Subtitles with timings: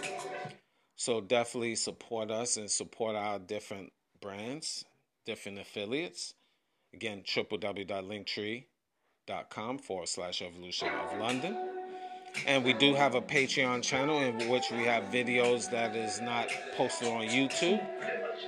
[0.96, 3.92] So definitely support us and support our different
[4.22, 4.86] brands,
[5.26, 6.36] different affiliates.
[6.94, 11.83] Again, www.linktree.com forward slash evolution of London.
[12.46, 16.50] And we do have a Patreon channel in which we have videos that is not
[16.76, 17.82] posted on YouTube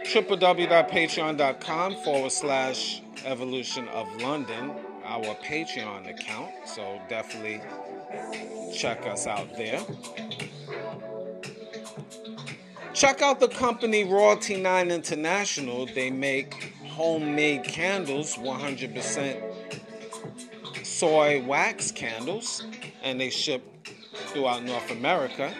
[0.04, 4.72] www.patreon.com forward slash evolution of London,
[5.04, 6.52] our Patreon account.
[6.66, 7.62] So definitely
[8.74, 9.82] check us out there.
[12.94, 15.86] Check out the company Royalty 9 International.
[15.86, 19.42] They make homemade candles, 100%
[20.84, 22.64] soy wax candles,
[23.04, 23.75] and they ship
[24.36, 25.52] throughout North America.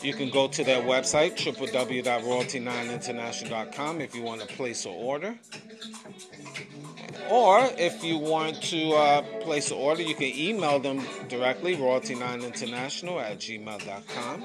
[0.00, 5.36] You can go to their website, www.royalty9international.com, if you want to place an order.
[7.28, 13.20] Or if you want to uh, place an order, you can email them directly, royalty9international
[13.20, 14.44] at gmail.com.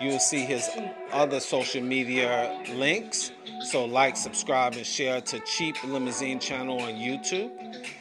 [0.00, 0.68] you will see his
[1.12, 3.32] other social media links.
[3.62, 7.50] So like, subscribe, and share to Cheap Limousine channel on YouTube.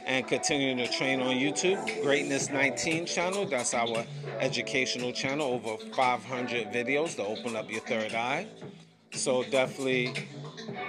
[0.05, 3.45] And continuing to train on YouTube, Greatness 19 channel.
[3.45, 4.05] That's our
[4.39, 5.47] educational channel.
[5.53, 8.47] Over 500 videos to open up your third eye.
[9.11, 10.13] So definitely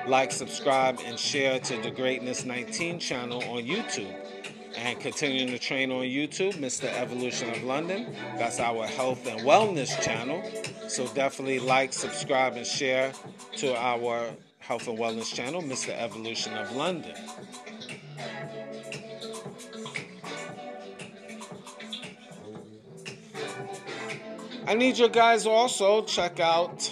[0.06, 4.14] like, subscribe, and share to the Greatness 19 channel on YouTube.
[4.76, 6.84] And continuing to train on YouTube, Mr.
[6.84, 8.14] Evolution of London.
[8.36, 10.42] That's our health and wellness channel.
[10.88, 13.12] So definitely like, subscribe, and share
[13.56, 15.90] to our health and wellness channel, Mr.
[15.90, 17.14] Evolution of London.
[24.66, 26.88] I need you guys also check out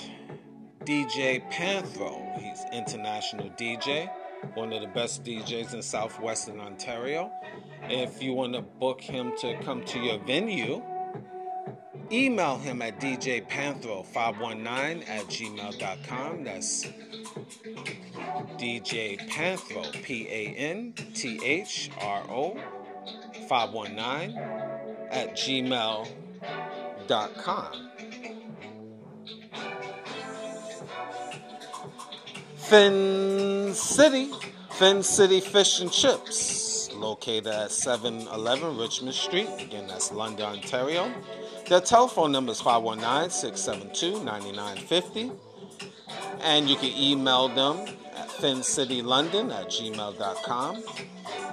[0.85, 2.37] DJ Panthro.
[2.41, 4.11] He's international DJ,
[4.55, 7.31] one of the best DJs in southwestern Ontario.
[7.85, 10.83] If you want to book him to come to your venue,
[12.11, 16.45] email him at djpanthro519 at gmail.com.
[16.45, 16.87] That's
[18.59, 22.57] DJ Panthro, P A N T H R O
[23.49, 24.37] 519
[25.11, 26.09] at gmail.com.
[32.57, 34.31] Fin City,
[34.73, 36.58] Fin City Fish and Chips,
[37.01, 39.49] located at 711 Richmond Street.
[39.59, 41.11] Again, that's London, Ontario.
[41.69, 45.33] Their telephone number is 519 672 9950.
[46.41, 50.85] And you can email them at fincitylondon at gmail.com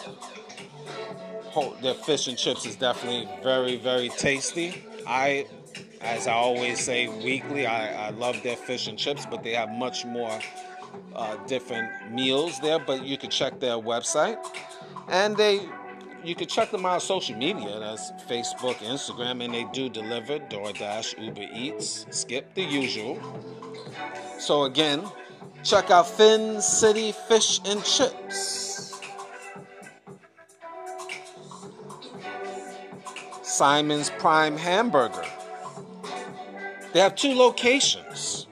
[1.82, 4.84] Their fish and chips is definitely very, very tasty.
[5.06, 5.46] I,
[6.00, 9.70] as I always say weekly, I, I love their fish and chips, but they have
[9.70, 10.38] much more
[11.14, 12.78] uh, different meals there.
[12.78, 14.38] But you can check their website,
[15.08, 15.60] and they
[16.24, 17.78] you can check them out on social media.
[17.78, 23.18] That's Facebook, Instagram, and they do deliver DoorDash, Uber Eats, Skip the usual.
[24.38, 25.02] So again,
[25.62, 29.00] check out Fin City Fish and Chips.
[33.42, 35.24] Simon's Prime Hamburger.
[36.92, 38.46] They have two locations.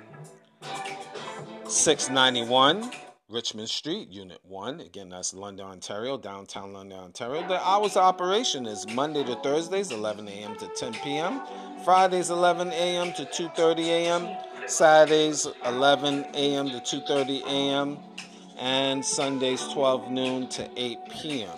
[1.68, 2.90] 691
[3.28, 4.80] Richmond Street, Unit 1.
[4.80, 7.46] Again, that's London, Ontario, downtown London, Ontario.
[7.48, 10.54] The hours of operation is Monday to Thursdays, 11 a.m.
[10.56, 11.40] to 10 p.m.
[11.84, 13.12] Fridays, 11 a.m.
[13.14, 14.28] to 2.30 a.m.
[14.66, 16.68] Saturdays 11 a.m.
[16.68, 17.98] to 2:30 a.m.
[18.58, 21.56] and Sundays 12 noon to 8 p.m.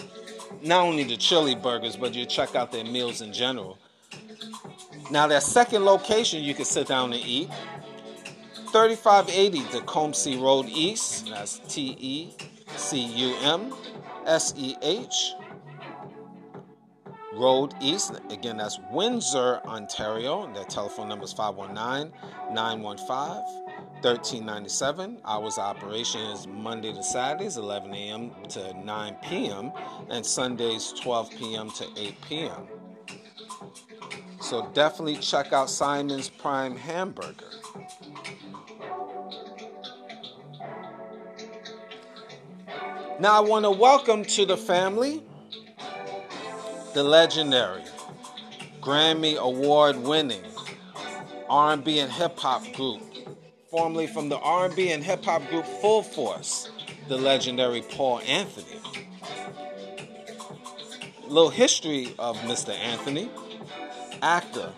[0.64, 3.78] not only the chili burgers, but you check out their meals in general.
[5.12, 7.50] Now, their second location you can sit down and eat
[8.72, 11.30] 3580 Tecumseh Road East.
[11.30, 12.34] That's T E
[12.76, 13.74] C U M
[14.26, 15.34] S E H
[17.34, 18.20] Road East.
[18.30, 20.52] Again, that's Windsor, Ontario.
[20.54, 22.14] Their telephone number is 519
[22.54, 23.64] 915
[24.02, 25.20] 1397.
[25.26, 28.32] Hours of operation is Monday to Saturdays, 11 a.m.
[28.50, 29.72] to 9 p.m.,
[30.10, 31.70] and Sundays, 12 p.m.
[31.72, 32.68] to 8 p.m.
[34.42, 37.46] So definitely check out Simon's Prime Hamburger.
[43.24, 45.24] Now I want to welcome to the family
[46.94, 47.86] the legendary
[48.82, 50.44] Grammy Award winning
[51.50, 53.02] R&B and hip hop group
[53.72, 56.70] formerly from the R&B and hip hop group Full Force,
[57.08, 58.82] the legendary Paul Anthony.
[61.26, 62.78] Little history of Mr.
[62.78, 63.32] Anthony,
[64.22, 64.70] actor,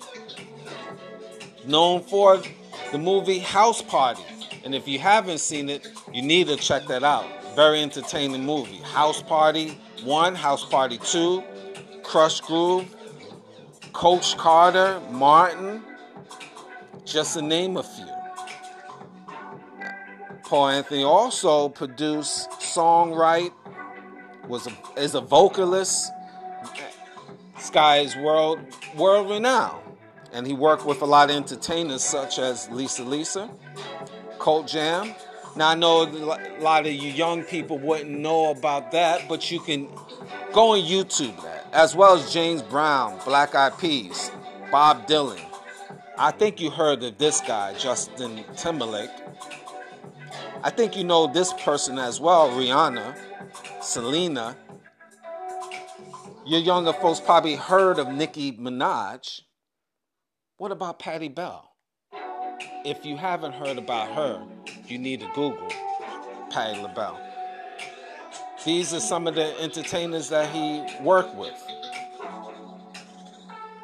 [1.65, 2.43] known for
[2.91, 4.21] the movie House Party.
[4.63, 7.25] And if you haven't seen it, you need to check that out.
[7.55, 8.77] Very entertaining movie.
[8.77, 11.41] House Party 1, House Party 2,
[12.03, 12.93] Krush Groove,
[13.93, 15.81] Coach Carter, Martin,
[17.05, 18.05] just to name a few.
[20.43, 23.53] Paul Anthony also produced, songwrite,
[24.47, 26.11] was a, is a vocalist.
[27.57, 28.59] Sky is world
[28.95, 29.81] world renowned,
[30.33, 33.49] and he worked with a lot of entertainers such as Lisa Lisa,
[34.39, 35.15] Cult Jam.
[35.55, 39.59] Now I know a lot of you young people wouldn't know about that, but you
[39.61, 39.87] can
[40.51, 44.31] go on YouTube that, as well as James Brown, Black Eyed Peas,
[44.69, 45.41] Bob Dylan.
[46.17, 49.11] I think you heard of this guy, Justin Timberlake.
[50.61, 53.17] I think you know this person as well, Rihanna,
[53.81, 54.57] Selena.
[56.45, 59.41] Your younger folks probably heard of Nicki Minaj.
[60.57, 61.64] What about Patti Bell?
[62.83, 64.41] If you haven't heard about her,
[64.87, 65.71] you need to Google
[66.49, 67.21] Patti LaBelle.
[68.63, 71.53] These are some of the entertainers that he worked with.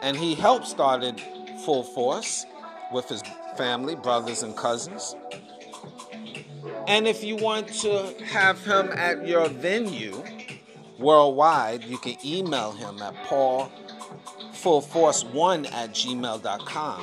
[0.02, 1.22] And he helped started
[1.66, 2.46] Full Force
[2.92, 3.22] with his
[3.58, 5.16] family, brothers, and cousins.
[6.88, 10.24] And if you want to have him at your venue
[10.98, 17.02] worldwide, you can email him at paulfullforce1 at gmail.com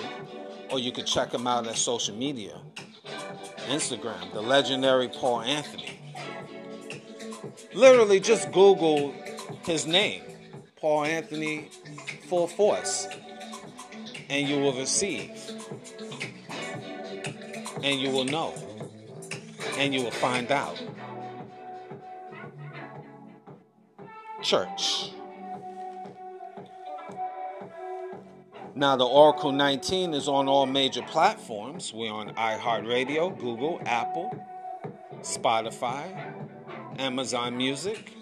[0.71, 2.61] or you can check him out at social media
[3.69, 6.01] Instagram, the legendary Paul Anthony.
[7.75, 9.13] Literally, just Google
[9.65, 10.23] his name,
[10.77, 11.69] Paul Anthony
[12.29, 13.07] Full Force,
[14.31, 15.31] and you will receive,
[17.83, 18.55] and you will know,
[19.77, 20.83] and you will find out.
[24.43, 25.11] Church.
[28.75, 31.93] Now, the Oracle 19 is on all major platforms.
[31.93, 34.45] We're on iHeartRadio, Google, Apple,
[35.21, 36.33] Spotify,
[36.99, 38.13] Amazon Music,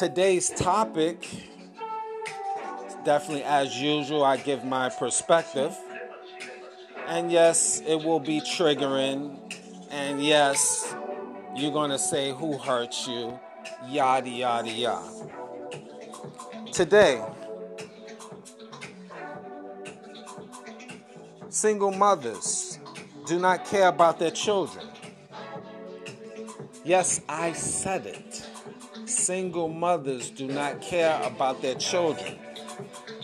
[0.00, 1.28] today's topic,
[3.04, 5.76] definitely as usual, I give my perspective.
[7.06, 9.38] And yes, it will be triggering.
[9.90, 10.94] And yes,
[11.54, 13.38] you're going to say who hurt you,
[13.88, 15.28] yada, yada, yada.
[16.72, 17.22] Today,
[21.50, 22.78] single mothers
[23.26, 24.86] do not care about their children.
[26.86, 28.49] Yes, I said it
[29.10, 32.38] single mothers do not care about their children.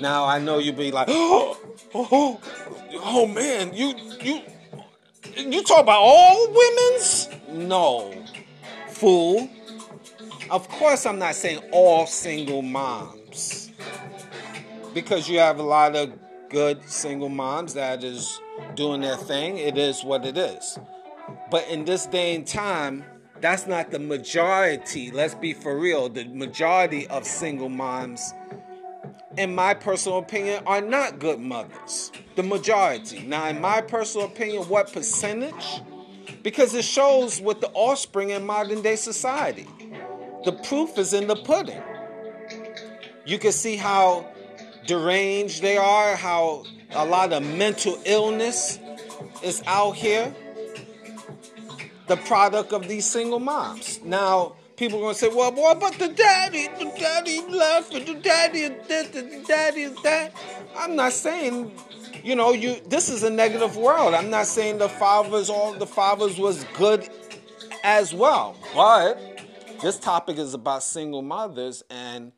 [0.00, 1.58] Now I know you'll be like, oh,
[1.94, 2.40] oh,
[2.94, 4.42] oh man, you you
[5.36, 7.28] you talk about all women's?
[7.50, 8.14] No,
[8.88, 9.48] fool.
[10.50, 13.70] Of course, I'm not saying all single moms,
[14.94, 16.12] because you have a lot of
[16.50, 18.40] good single moms that is
[18.74, 19.58] doing their thing.
[19.58, 20.78] It is what it is.
[21.50, 23.04] But in this day and time,
[23.40, 25.10] that's not the majority.
[25.10, 26.08] Let's be for real.
[26.08, 28.32] The majority of single moms,
[29.36, 32.12] in my personal opinion, are not good mothers.
[32.34, 33.20] The majority.
[33.20, 35.82] Now, in my personal opinion, what percentage?
[36.42, 39.66] Because it shows with the offspring in modern day society.
[40.44, 41.82] The proof is in the pudding.
[43.24, 44.28] You can see how
[44.86, 48.78] deranged they are, how a lot of mental illness
[49.42, 50.34] is out here
[52.06, 54.00] the product of these single moms.
[54.02, 58.14] Now, people are going to say, well, boy, but the daddy, the daddy left, the
[58.14, 60.32] daddy is this, the daddy is that.
[60.76, 61.72] I'm not saying,
[62.22, 62.76] you know, you.
[62.86, 64.14] This is a negative world.
[64.14, 67.08] I'm not saying the fathers, all the fathers was good
[67.82, 68.56] as well.
[68.74, 69.18] But
[69.82, 72.32] this topic is about single mothers, and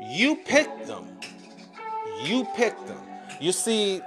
[0.00, 1.18] you picked them.
[2.22, 3.00] You picked them.
[3.40, 4.00] You see,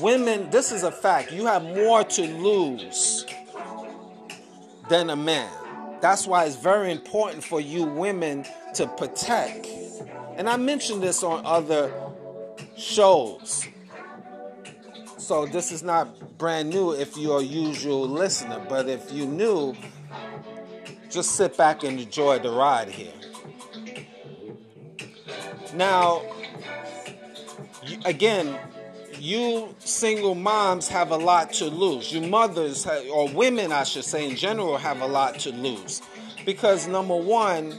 [0.00, 3.26] women, this is a fact, you have more to lose
[4.88, 5.50] than a man.
[6.00, 9.66] That's why it's very important for you women to protect.
[10.36, 11.92] And I mentioned this on other
[12.76, 13.66] shows.
[15.16, 19.74] So this is not brand new if you're a usual listener, but if you new,
[21.08, 23.12] just sit back and enjoy the ride here.
[25.72, 26.22] Now,
[28.04, 28.58] again,
[29.24, 32.12] you single moms have a lot to lose.
[32.12, 36.02] You mothers, or women, I should say, in general, have a lot to lose.
[36.44, 37.74] Because, number one,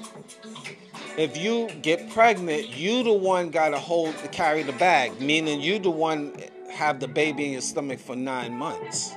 [1.18, 5.62] if you get pregnant, you the one got to hold, the carry the bag, meaning
[5.62, 6.34] you the one
[6.72, 9.14] have the baby in your stomach for nine months.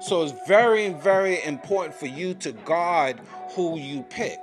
[0.00, 3.20] So it's very, very important for you to guard
[3.50, 4.40] who you pick.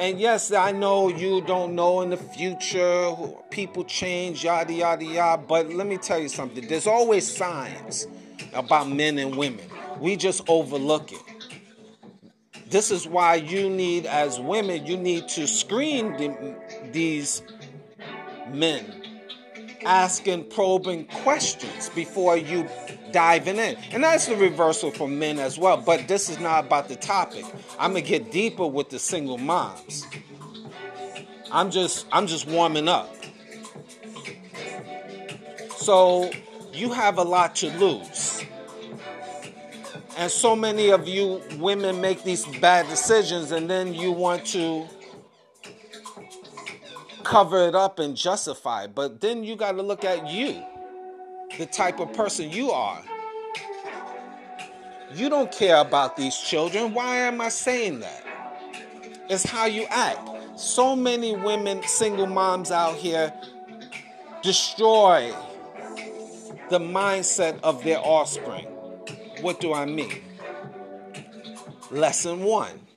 [0.00, 3.14] And yes, I know you don't know in the future,
[3.50, 5.42] people change, yada, yada, yada.
[5.46, 8.06] But let me tell you something there's always signs
[8.54, 9.66] about men and women.
[10.00, 11.20] We just overlook it.
[12.70, 16.56] This is why you need, as women, you need to screen the,
[16.92, 17.42] these
[18.48, 18.99] men,
[19.84, 22.68] asking probing questions before you
[23.12, 23.76] diving in.
[23.92, 25.76] And that's the reversal for men as well.
[25.76, 27.44] But this is not about the topic.
[27.78, 30.06] I'm gonna get deeper with the single moms.
[31.50, 33.14] I'm just I'm just warming up.
[35.76, 36.30] So
[36.72, 38.44] you have a lot to lose.
[40.16, 44.86] And so many of you women make these bad decisions and then you want to
[47.30, 48.88] cover it up and justify.
[48.88, 50.62] But then you got to look at you,
[51.58, 53.00] the type of person you are.
[55.14, 56.92] You don't care about these children.
[56.92, 58.24] Why am I saying that?
[59.28, 60.58] It's how you act.
[60.58, 63.32] So many women, single moms out here,
[64.42, 65.32] destroy
[66.68, 68.66] the mindset of their offspring.
[69.40, 70.20] What do I mean?
[71.92, 72.89] Lesson one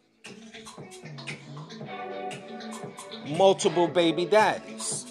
[3.25, 5.05] multiple baby daddies.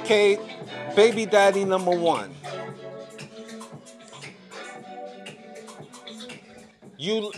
[0.00, 0.38] Okay,
[0.94, 2.32] baby daddy number one.
[6.98, 7.32] You,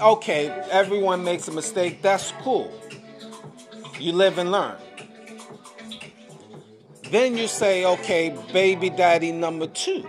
[0.00, 2.02] okay, everyone makes a mistake.
[2.02, 2.72] That's cool.
[3.98, 4.76] You live and learn.
[7.10, 10.08] Then you say, okay, baby daddy number two.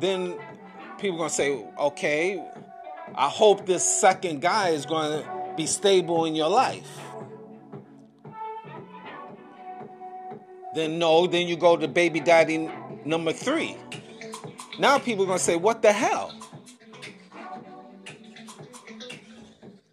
[0.00, 0.38] Then
[0.98, 2.42] people gonna say, okay,
[3.16, 7.00] I hope this second guy is going to be stable in your life.
[10.74, 12.70] Then no, then you go to baby daddy
[13.06, 13.76] number three.
[14.78, 16.34] Now people are going to say, what the hell?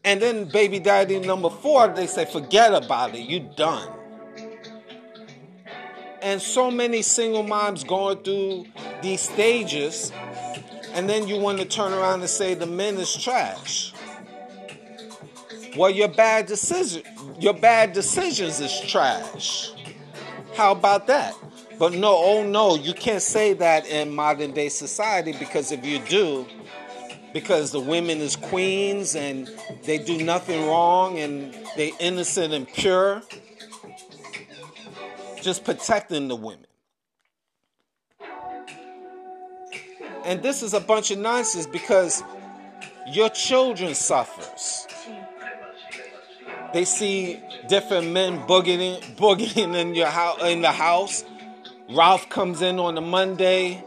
[0.03, 3.89] And then baby daddy number four, they say, forget about it, you done.
[6.21, 8.65] And so many single moms going through
[9.01, 10.11] these stages
[10.93, 13.93] and then you want to turn around and say the men is trash.
[15.75, 17.01] Well, your bad decision,
[17.39, 19.71] your bad decisions is trash.
[20.55, 21.35] How about that?
[21.79, 25.97] But no, oh no, you can't say that in modern day society because if you
[25.99, 26.45] do,
[27.33, 29.49] because the women is queens and
[29.83, 33.23] they do nothing wrong and they innocent and pure,
[35.41, 36.67] just protecting the women.
[40.23, 42.23] And this is a bunch of nonsense because
[43.07, 44.87] your children suffers.
[46.73, 51.25] They see different men boogieing, boogieing in your house in the house.
[51.89, 53.83] Ralph comes in on a Monday.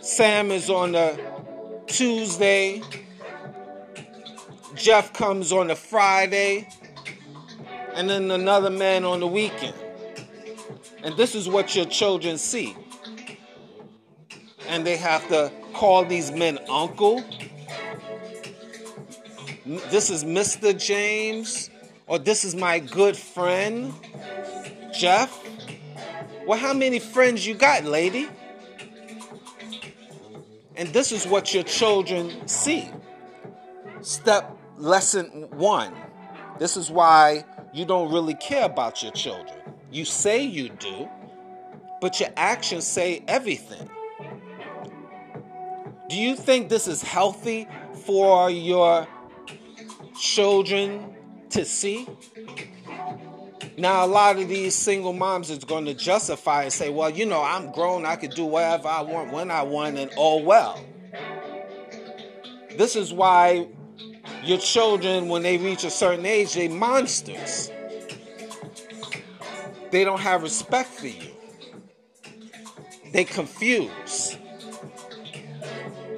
[0.00, 1.16] Sam is on a
[1.86, 2.82] Tuesday.
[4.74, 6.68] Jeff comes on a Friday.
[7.94, 9.76] And then another man on the weekend.
[11.04, 12.76] And this is what your children see
[14.68, 17.24] and they have to call these men uncle.
[19.64, 20.76] This is Mr.
[20.78, 21.70] James,
[22.06, 23.92] or this is my good friend,
[24.92, 25.38] Jeff.
[26.46, 28.28] Well, how many friends you got, lady?
[30.74, 32.88] And this is what your children see.
[34.00, 35.94] Step lesson one.
[36.58, 39.56] This is why you don't really care about your children.
[39.90, 41.08] You say you do,
[42.00, 43.88] but your actions say everything.
[46.12, 47.66] Do you think this is healthy
[48.04, 49.08] for your
[50.20, 51.16] children
[51.48, 52.06] to see?
[53.78, 57.24] Now, a lot of these single moms is going to justify and say, well, you
[57.24, 60.84] know, I'm grown, I could do whatever I want when I want, and oh well.
[62.76, 63.68] This is why
[64.44, 67.70] your children, when they reach a certain age, they monsters.
[69.90, 71.30] They don't have respect for you.
[73.14, 74.36] They confuse.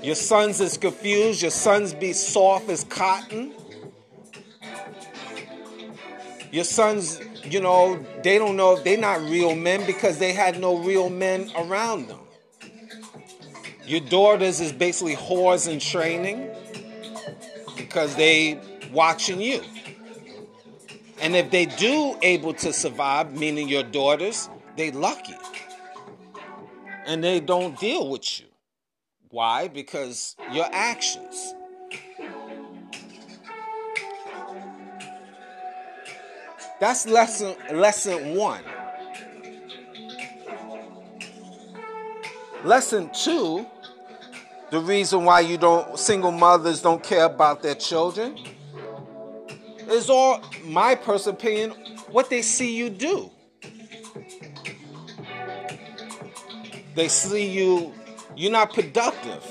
[0.04, 1.40] Your sons is confused.
[1.40, 3.54] Your sons be soft as cotton.
[6.52, 10.60] Your sons, you know, they don't know if they're not real men because they had
[10.60, 12.20] no real men around them.
[13.86, 16.50] Your daughters is basically whores in training
[17.74, 18.60] because they
[18.92, 19.62] watching you.
[21.22, 25.36] And if they do able to survive, meaning your daughters, they lucky.
[27.06, 28.46] And they don't deal with you.
[29.34, 29.66] Why?
[29.66, 31.54] Because your actions.
[36.78, 38.64] That's lesson lesson 1.
[42.62, 43.66] Lesson 2,
[44.70, 48.38] the reason why you don't single mothers don't care about their children
[49.88, 51.70] is all my personal opinion
[52.08, 53.32] what they see you do.
[56.94, 57.92] They see you
[58.36, 59.44] you're not productive.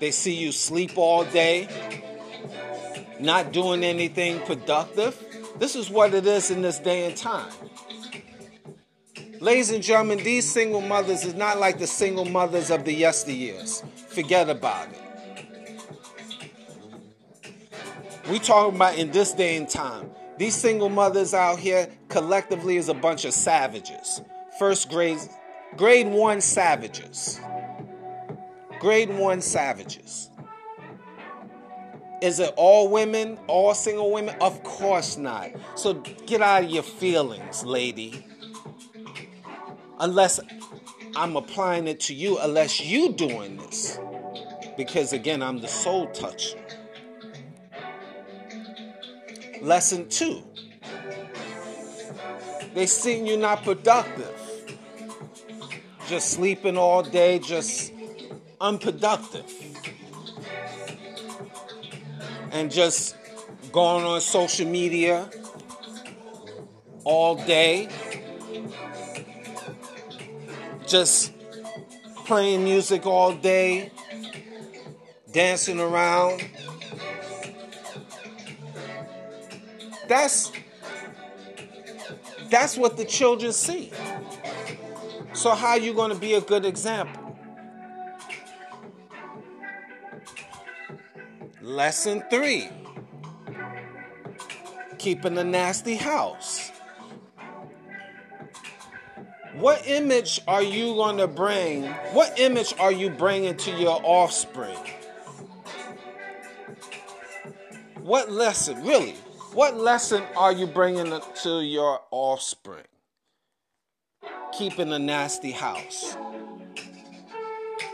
[0.00, 1.68] They see you sleep all day,
[3.20, 5.16] not doing anything productive.
[5.58, 7.52] This is what it is in this day and time.
[9.40, 13.84] Ladies and gentlemen, these single mothers is not like the single mothers of the yesteryears.
[14.08, 14.98] Forget about it.
[18.30, 20.10] We talking about in this day and time.
[20.38, 24.20] These single mothers out here collectively is a bunch of savages.
[24.58, 25.18] First grade,
[25.76, 27.40] grade one savages.
[28.80, 30.30] Grade one savages.
[32.20, 34.36] Is it all women, all single women?
[34.40, 35.50] Of course not.
[35.74, 38.24] So get out of your feelings, lady.
[39.98, 40.40] Unless
[41.16, 43.98] I'm applying it to you, unless you doing this.
[44.76, 46.58] Because again, I'm the soul toucher.
[49.60, 50.42] Lesson two.
[52.74, 54.41] They seen you not productive.
[56.12, 57.90] Just sleeping all day, just
[58.60, 59.50] unproductive.
[62.50, 63.16] And just
[63.72, 65.30] going on social media
[67.04, 67.88] all day.
[70.86, 71.32] Just
[72.26, 73.90] playing music all day,
[75.32, 76.44] dancing around,
[80.08, 80.52] That's
[82.50, 83.90] that's what the children see.
[85.34, 87.36] So how are you going to be a good example?
[91.62, 92.68] Lesson 3.
[94.98, 96.70] Keeping a nasty house.
[99.54, 101.84] What image are you going to bring?
[102.12, 104.78] What image are you bringing to your offspring?
[108.00, 109.12] What lesson, really?
[109.54, 112.84] What lesson are you bringing to your offspring?
[114.52, 116.16] Keeping a nasty house.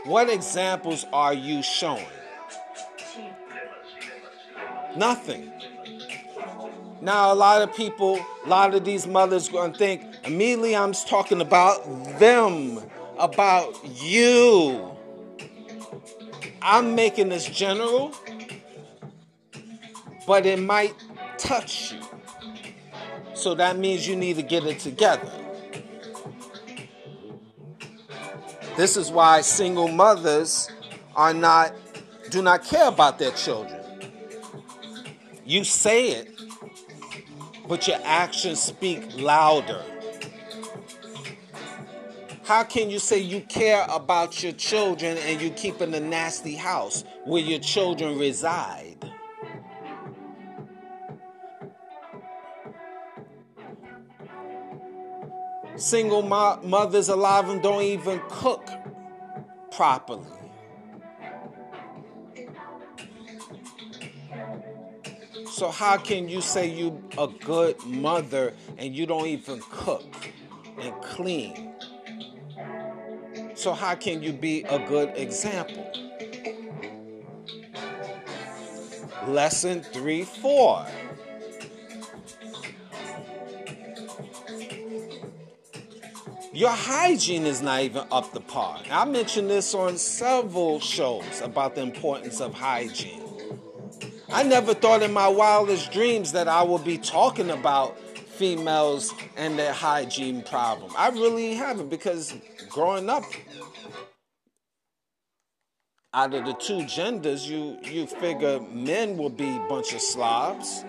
[0.05, 2.05] What examples are you showing?
[4.95, 5.51] Nothing.
[7.01, 10.91] Now, a lot of people, a lot of these mothers going to think immediately I'm
[10.93, 11.83] talking about
[12.19, 12.79] them,
[13.17, 14.97] about you.
[16.61, 18.13] I'm making this general,
[20.27, 20.93] but it might
[21.37, 22.01] touch you.
[23.33, 25.31] So that means you need to get it together.
[28.79, 30.71] This is why single mothers
[31.13, 31.73] are not
[32.29, 33.77] do not care about their children.
[35.43, 36.29] You say it,
[37.67, 39.83] but your actions speak louder.
[42.45, 46.55] How can you say you care about your children and you keep in a nasty
[46.55, 49.08] house where your children reside?
[55.79, 58.69] Single mo- mothers, a lot of them don't even cook
[59.71, 60.25] properly.
[65.49, 70.31] So how can you say you're a good mother and you don't even cook
[70.81, 71.73] and clean?
[73.55, 75.89] So how can you be a good example?
[79.27, 80.85] Lesson 3 4.
[86.59, 88.81] Your hygiene is not even up to par.
[88.91, 93.23] I mentioned this on several shows about the importance of hygiene.
[94.27, 99.57] I never thought in my wildest dreams that I would be talking about females and
[99.57, 100.91] their hygiene problem.
[100.97, 102.35] I really haven't because
[102.67, 103.23] growing up,
[106.13, 110.83] out of the two genders, you you figure men will be a bunch of slobs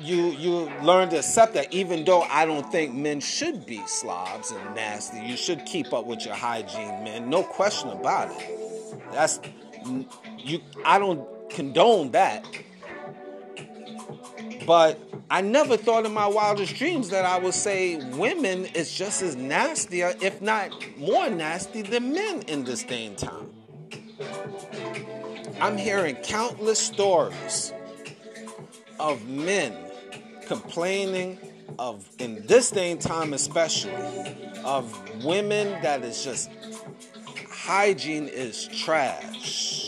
[0.00, 4.50] you you learn to accept that even though I don't think men should be slobs
[4.50, 7.28] and nasty, you should keep up with your hygiene, man.
[7.28, 8.92] No question about it.
[9.12, 9.40] That's
[10.38, 12.46] you I don't condone that.
[14.66, 19.22] But I never thought in my wildest dreams that I would say women is just
[19.22, 23.50] as nasty, uh, if not more nasty, than men in this day and time.
[25.60, 27.72] I'm hearing countless stories
[29.00, 29.87] of men
[30.48, 31.38] complaining
[31.78, 33.92] of in this day and time especially
[34.64, 36.50] of women that is just
[37.50, 39.84] hygiene is trash.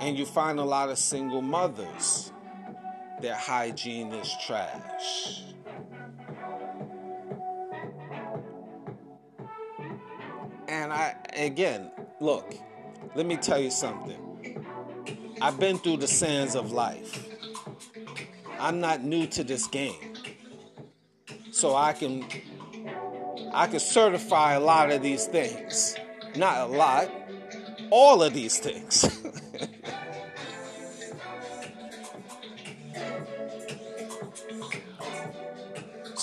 [0.00, 2.32] And you find a lot of single mothers
[3.20, 5.42] their hygiene is trash.
[10.68, 12.54] And i again look
[13.14, 14.26] let me tell you something
[15.40, 17.28] I've been through the sands of life.
[18.58, 20.14] I'm not new to this game.
[21.52, 22.26] So I can
[23.52, 25.96] I can certify a lot of these things.
[26.36, 27.10] Not a lot,
[27.90, 29.22] all of these things.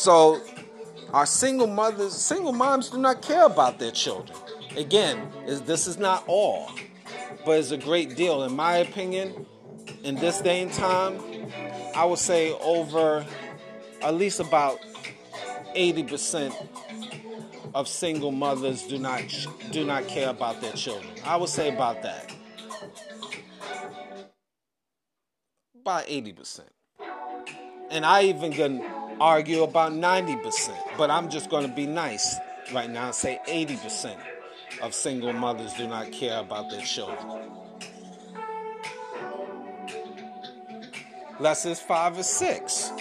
[0.03, 0.41] So,
[1.13, 4.37] our single mothers, single moms do not care about their children.
[4.75, 6.69] Again, is this is not all,
[7.45, 8.43] but it's a great deal.
[8.43, 9.45] In my opinion,
[10.03, 11.19] in this day and time,
[11.95, 13.25] I would say over
[14.01, 14.79] at least about
[15.75, 16.53] 80%
[17.73, 19.21] of single mothers do not
[19.71, 21.11] do not care about their children.
[21.23, 22.31] I would say about that.
[25.81, 26.61] About 80%.
[27.89, 28.81] And I even can
[29.19, 32.37] argue about 90%, but I'm just going to be nice
[32.73, 34.17] right now and say 80%
[34.81, 37.51] of single mothers do not care about their children.
[41.39, 42.91] Lessons 5 or 6.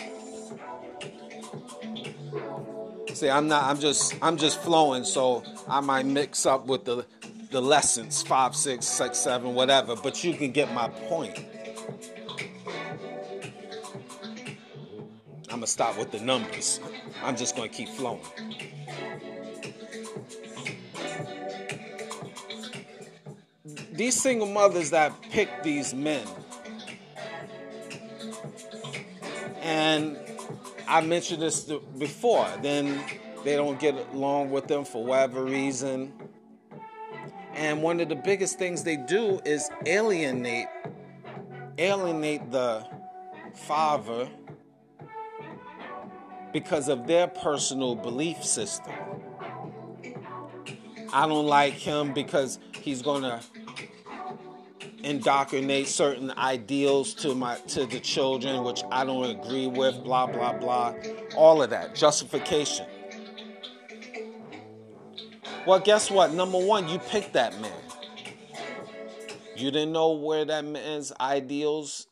[3.22, 3.62] See, I'm not.
[3.64, 4.16] I'm just.
[4.20, 5.04] I'm just flowing.
[5.04, 7.06] So I might mix up with the
[7.52, 9.94] the lessons five, six, six, seven, whatever.
[9.94, 11.38] But you can get my point.
[15.50, 16.80] I'm gonna stop with the numbers.
[17.22, 18.22] I'm just gonna keep flowing.
[23.92, 26.26] These single mothers that pick these men,
[29.60, 30.18] and
[30.88, 32.48] I mentioned this before.
[32.62, 33.02] Then
[33.44, 36.12] they don't get along with them for whatever reason.
[37.54, 40.68] And one of the biggest things they do is alienate
[41.78, 42.86] alienate the
[43.54, 44.28] father
[46.52, 48.92] because of their personal belief system.
[51.12, 53.40] I don't like him because he's going to
[55.04, 60.52] indoctrinate certain ideals to my to the children which I don't agree with blah blah
[60.52, 60.94] blah.
[61.36, 61.94] All of that.
[61.94, 62.86] Justification.
[65.66, 66.32] Well guess what?
[66.32, 67.72] Number 1 you picked that man.
[69.56, 72.06] You didn't know where that man's ideals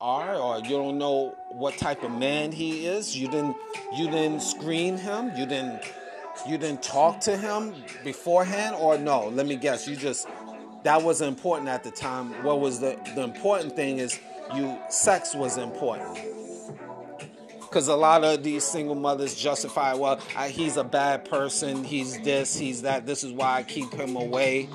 [0.00, 3.16] are or you don't know what type of man he is.
[3.16, 3.56] You didn't
[3.96, 5.32] you didn't screen him.
[5.36, 5.82] You didn't
[6.46, 9.28] you didn't talk to him beforehand or no?
[9.28, 9.88] Let me guess.
[9.88, 10.28] You just
[10.86, 12.44] that wasn't important at the time.
[12.44, 14.20] What was the the important thing is
[14.54, 16.16] you sex was important.
[17.58, 22.20] Because a lot of these single mothers justify, well, I, he's a bad person, he's
[22.20, 23.04] this, he's that.
[23.04, 24.68] This is why I keep him away.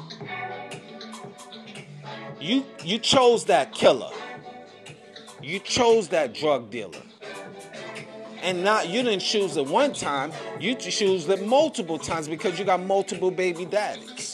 [2.41, 4.11] You you chose that killer.
[5.41, 7.01] You chose that drug dealer.
[8.43, 12.65] And not you didn't choose it one time, you choose it multiple times because you
[12.65, 14.30] got multiple baby daddies.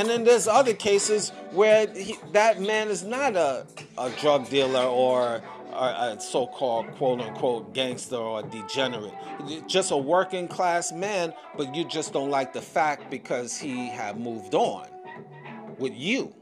[0.00, 3.66] And then there's other cases where he, that man is not a,
[3.98, 5.42] a drug dealer or
[5.74, 9.12] a, a so-called quote-unquote gangster or degenerate.
[9.66, 14.18] Just a working class man, but you just don't like the fact because he have
[14.18, 14.88] moved on
[15.78, 16.34] with you.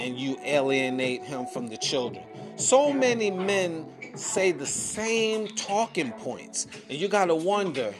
[0.00, 2.24] And you alienate him from the children.
[2.56, 3.86] So many men
[4.16, 6.66] say the same talking points.
[6.90, 7.94] And you gotta wonder,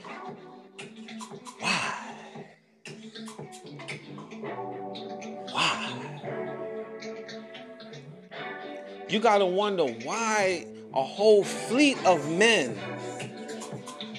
[9.17, 12.79] you got to wonder why a whole fleet of men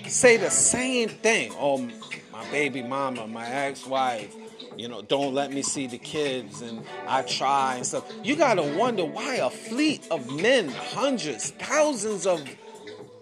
[0.08, 1.54] say the same thing.
[1.60, 1.88] Oh,
[2.34, 4.36] my baby mama, my ex wife,
[4.76, 8.12] you know, don't let me see the kids, and I try and stuff.
[8.24, 12.44] You got to wonder why a fleet of men, hundreds, thousands of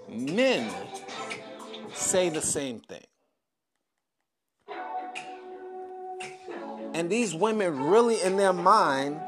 [0.10, 0.74] men,
[1.94, 3.04] say the same thing.
[6.94, 9.20] And these women really, in their mind,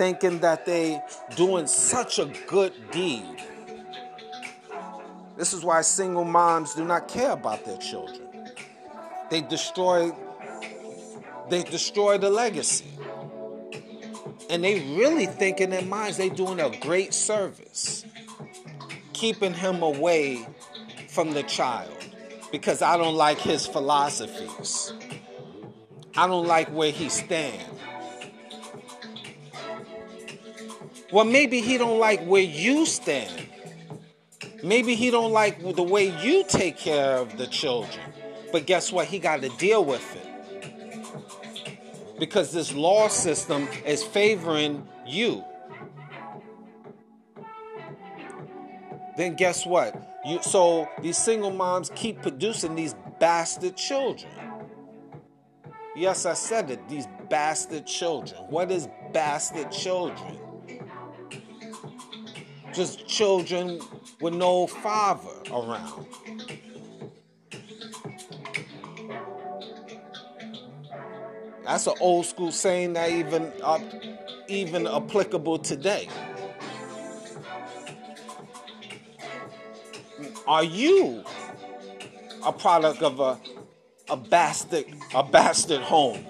[0.00, 0.98] thinking that they
[1.36, 3.36] doing such a good deed.
[5.36, 8.26] This is why single moms do not care about their children.
[9.30, 10.10] They destroy
[11.50, 12.86] they destroy the legacy.
[14.48, 18.06] And they really think in their minds they doing a great service.
[19.12, 20.46] Keeping him away
[21.08, 21.92] from the child
[22.50, 24.94] because I don't like his philosophies.
[26.16, 27.66] I don't like where he stands.
[31.12, 33.48] Well, maybe he don't like where you stand.
[34.62, 37.98] Maybe he don't like the way you take care of the children.
[38.52, 39.06] But guess what?
[39.06, 40.26] He got to deal with it.
[42.18, 45.44] Because this law system is favoring you.
[49.16, 50.20] Then guess what?
[50.24, 54.30] You so these single moms keep producing these bastard children.
[55.96, 56.88] Yes, I said it.
[56.88, 58.42] These bastard children.
[58.48, 60.38] What is bastard children?
[62.72, 63.80] just children
[64.20, 66.06] with no father around.
[71.64, 73.78] That's an old school saying that even uh,
[74.48, 76.08] even applicable today.
[80.46, 81.24] Are you
[82.44, 83.38] a product of a
[84.08, 86.24] a bastard a bastard home?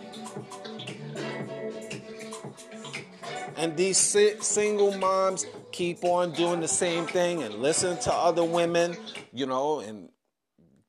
[3.57, 5.47] And these si- single moms
[5.81, 8.95] keep on doing the same thing and listen to other women,
[9.33, 10.11] you know, and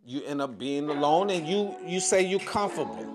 [0.05, 3.07] you end up being alone and you you say you're comfortable.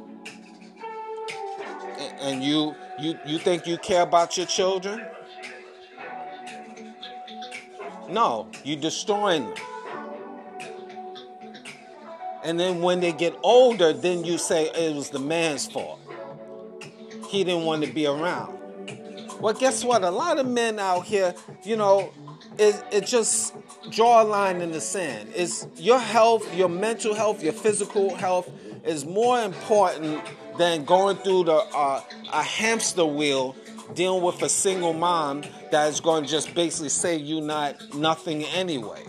[2.22, 5.04] And, you you you think you care about your children?
[8.08, 9.54] No, you're destroying them.
[12.42, 16.00] And then when they get older, then you say it was the man's fault.
[17.28, 18.65] He didn't want to be around.
[19.40, 20.02] Well, guess what?
[20.02, 22.10] A lot of men out here, you know,
[22.58, 23.54] it, it just
[23.90, 25.30] draw a line in the sand.
[25.34, 28.50] It's your health, your mental health, your physical health
[28.84, 30.22] is more important
[30.56, 33.54] than going through the uh, a hamster wheel
[33.94, 38.44] dealing with a single mom that is going to just basically say you not nothing
[38.44, 39.02] anyway.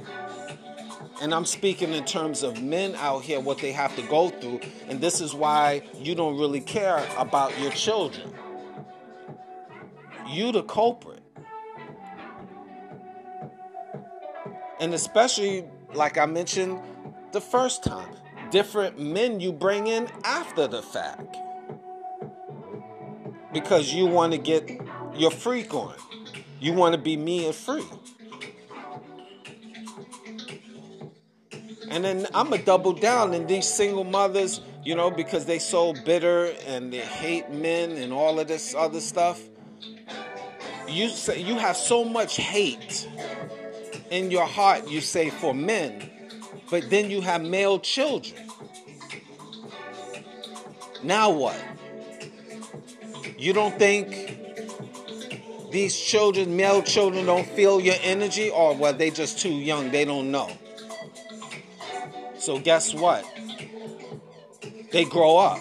[1.22, 4.60] And I'm speaking in terms of men out here, what they have to go through,
[4.88, 8.32] and this is why you don't really care about your children.
[10.30, 11.22] You the culprit.
[14.80, 16.80] And especially, like I mentioned
[17.32, 18.10] the first time,
[18.52, 21.36] different men you bring in after the fact.
[23.54, 24.70] Because you want to get
[25.16, 25.96] your freak on.
[26.60, 27.86] You want to be me and free.
[31.90, 35.94] And then I'm to double down in these single mothers, you know, because they so
[36.06, 39.42] bitter and they hate men and all of this other stuff.
[40.88, 43.08] You say you have so much hate
[44.10, 46.10] in your heart, you say, for men,
[46.69, 48.50] but then you have male children.
[51.04, 51.62] Now what?
[53.38, 54.38] You don't think
[55.71, 60.06] these children, male children, don't feel your energy, or well, they just too young, they
[60.06, 60.50] don't know.
[62.39, 63.26] So guess what?
[64.91, 65.60] They grow up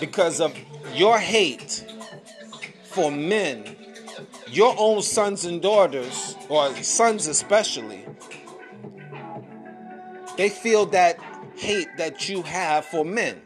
[0.00, 0.56] because of
[0.92, 1.84] your hate
[2.90, 3.76] for men,
[4.48, 8.04] your own sons and daughters, or sons especially,
[10.36, 11.18] they feel that
[11.56, 13.40] hate that you have for men.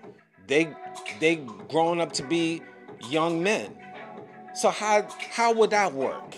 [0.46, 0.74] They
[1.20, 1.36] they
[1.68, 2.62] grown up to be
[3.08, 3.76] young men.
[4.54, 6.34] So how how would that work?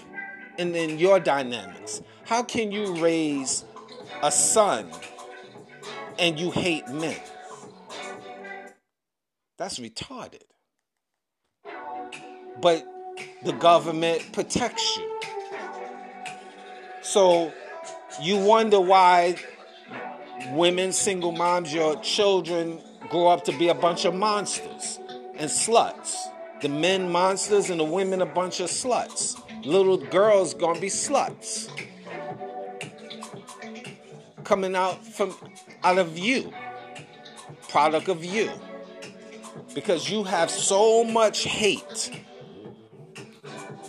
[0.58, 2.02] And then your dynamics.
[2.24, 3.64] How can you raise
[4.22, 4.90] a son
[6.18, 7.20] and you hate men?
[9.58, 10.42] That's retarded.
[12.60, 12.86] But
[13.46, 15.20] the government protects you.
[17.00, 17.52] So
[18.20, 19.36] you wonder why
[20.50, 24.98] women, single moms, your children grow up to be a bunch of monsters
[25.36, 26.16] and sluts.
[26.60, 29.40] The men monsters and the women a bunch of sluts.
[29.64, 31.70] Little girls gonna be sluts.
[34.42, 35.36] Coming out from
[35.84, 36.52] out of you.
[37.68, 38.50] Product of you.
[39.72, 42.10] Because you have so much hate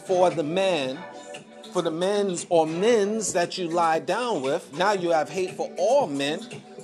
[0.08, 0.98] for the men,
[1.74, 4.76] for the men's or men's that you lie down with.
[4.78, 6.40] Now you have hate for all men.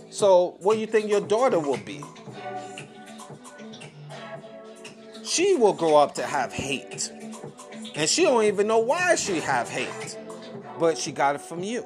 [0.10, 2.04] So what do you think your daughter will be?
[5.24, 7.12] She will grow up to have hate.
[7.96, 10.18] And she don't even know why she have hate.
[10.78, 11.86] But she got it from you.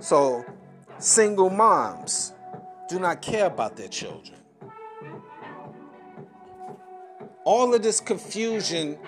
[0.00, 0.44] So
[0.98, 2.32] single moms
[2.88, 4.41] do not care about their children
[7.44, 8.98] all of this confusion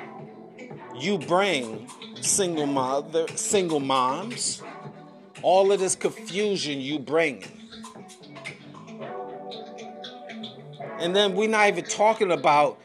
[0.98, 1.88] you bring
[2.20, 4.62] single mother single moms
[5.44, 7.44] all of this confusion you bring.
[10.98, 12.80] And then we're not even talking about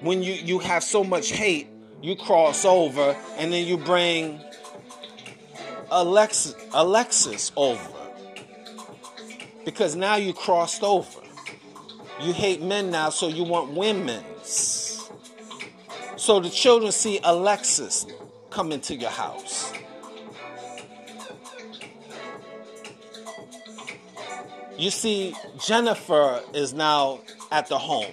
[0.00, 1.66] when you you have so much hate
[2.00, 4.40] you cross over and then you bring
[5.90, 7.90] alexis alexis over.
[9.64, 11.20] Because now you crossed over.
[12.20, 18.06] You hate men now so you want women so the children see Alexis
[18.50, 19.72] come into your house.
[24.76, 27.20] You see, Jennifer is now
[27.50, 28.12] at the home,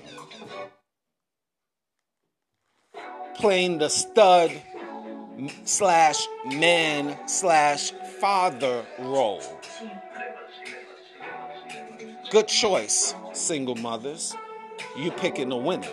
[3.36, 4.51] playing the stud
[5.63, 9.41] slash man slash father role.
[12.32, 14.36] Good choice, single mothers.
[14.97, 15.88] You picking the winner.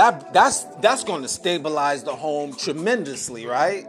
[0.00, 3.86] That that's that's going to stabilize the home tremendously, right?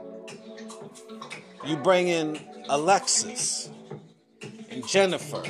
[1.66, 2.38] You bring in
[2.68, 3.70] Alexis
[4.70, 5.42] and Jennifer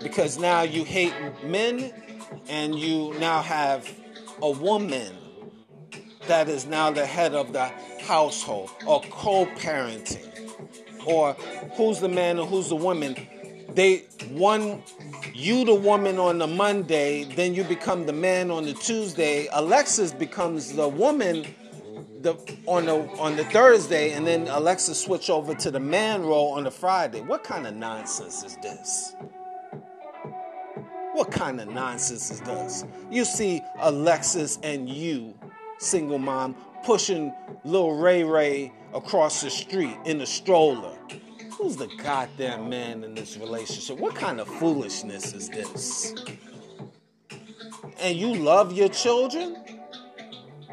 [0.00, 1.12] because now you hate
[1.42, 1.92] men
[2.48, 3.92] and you now have
[4.40, 5.12] a woman
[6.28, 7.72] that is now the head of the
[8.02, 10.30] household or co-parenting
[11.06, 11.32] or
[11.74, 13.16] who's the man and who's the woman
[13.74, 14.80] they one
[15.34, 19.48] you the woman on the monday then you become the man on the tuesday.
[19.52, 21.44] Alexis becomes the woman
[22.20, 22.34] the
[22.66, 26.62] on the on the thursday and then alexis switch over to the man role on
[26.62, 27.20] the friday.
[27.20, 29.16] What kind of nonsense is this?
[31.12, 32.84] What kind of nonsense is this?
[33.10, 35.34] You see alexis and you
[35.78, 36.54] single mom
[36.84, 40.96] pushing little Ray Ray across the street in a stroller.
[41.64, 43.98] Who's the goddamn man in this relationship?
[43.98, 46.14] What kind of foolishness is this?
[47.98, 49.56] And you love your children?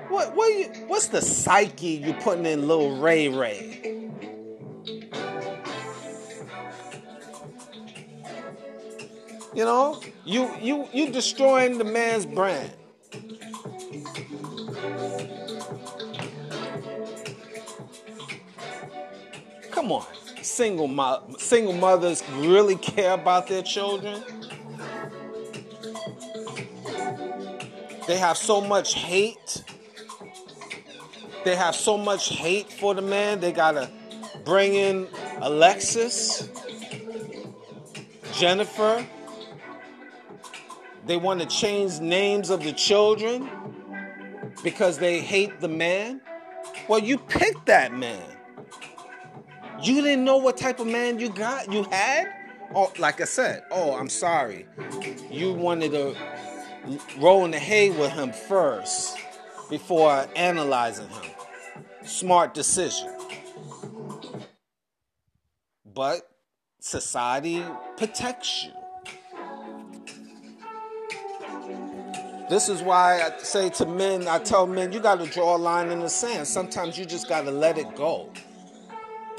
[0.10, 4.10] What what you, what's the psyche you're putting in little Ray Ray?
[9.54, 12.70] You know, you you you destroying the man's brand.
[19.72, 20.06] Come on,
[20.52, 24.24] single mo- single mothers really care about their children.
[28.08, 29.64] They have so much hate.
[31.46, 33.40] They have so much hate for the man.
[33.40, 33.90] They gotta
[34.44, 35.08] bring in
[35.40, 36.50] Alexis,
[38.34, 39.06] Jennifer.
[41.06, 43.50] They want to change names of the children
[44.64, 46.22] because they hate the man.
[46.88, 48.22] Well, you picked that man.
[49.84, 52.32] You didn't know what type of man you got, you had?
[52.76, 54.68] Oh, like I said, oh, I'm sorry.
[55.32, 56.16] You wanted to
[57.18, 59.18] roll in the hay with him first
[59.72, 61.32] before analyzing him.
[62.04, 63.10] Smart decision.
[65.84, 66.30] But
[66.80, 67.66] society
[67.98, 68.72] protects you.
[72.50, 75.58] This is why I say to men, I tell men, you got to draw a
[75.58, 76.46] line in the sand.
[76.46, 78.30] Sometimes you just got to let it go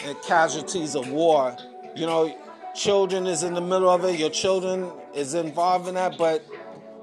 [0.05, 1.57] and casualties of war.
[1.94, 2.36] You know,
[2.74, 6.44] children is in the middle of it, your children is involved in that, but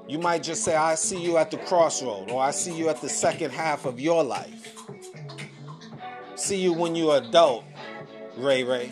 [0.08, 3.00] you might just say, I see you at the crossroad, or I see you at
[3.00, 4.74] the second half of your life.
[6.34, 7.64] See you when you're adult,
[8.36, 8.90] Ray Ray.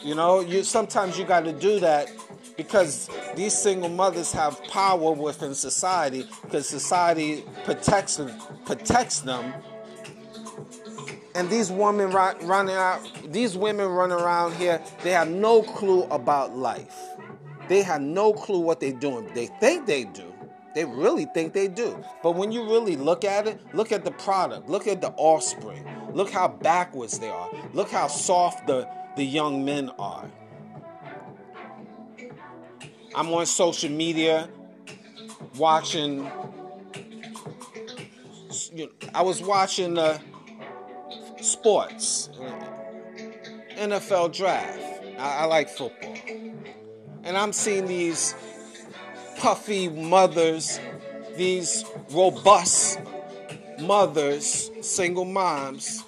[0.00, 2.08] You know, you sometimes you got to do that
[2.60, 8.30] because these single mothers have power within society because society protects them,
[8.66, 9.54] protects them.
[11.34, 13.00] And these women running out,
[13.32, 16.98] these women running around here, they have no clue about life.
[17.68, 19.32] They have no clue what they're doing.
[19.32, 20.30] They think they do.
[20.74, 21.98] They really think they do.
[22.22, 25.86] But when you really look at it, look at the product, look at the offspring,
[26.12, 28.86] look how backwards they are, look how soft the,
[29.16, 30.28] the young men are.
[33.14, 34.48] I'm on social media
[35.56, 36.30] watching.
[38.72, 40.18] You know, I was watching uh,
[41.40, 42.30] sports,
[43.76, 44.78] NFL draft.
[45.18, 46.16] I, I like football,
[47.24, 48.34] and I'm seeing these
[49.38, 50.78] puffy mothers,
[51.36, 53.00] these robust
[53.80, 56.04] mothers, single moms,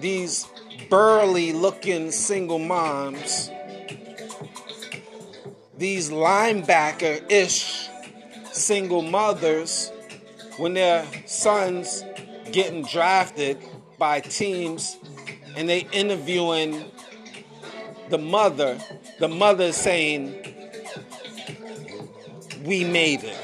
[0.00, 0.48] these
[0.90, 3.50] burly looking single moms
[5.82, 7.88] these linebacker ish
[8.52, 9.90] single mothers,
[10.56, 12.04] when their sons
[12.52, 13.58] getting drafted
[13.98, 14.96] by teams
[15.56, 16.84] and they interviewing
[18.10, 18.78] the mother,
[19.18, 20.32] the mother saying,
[22.64, 23.40] We made it.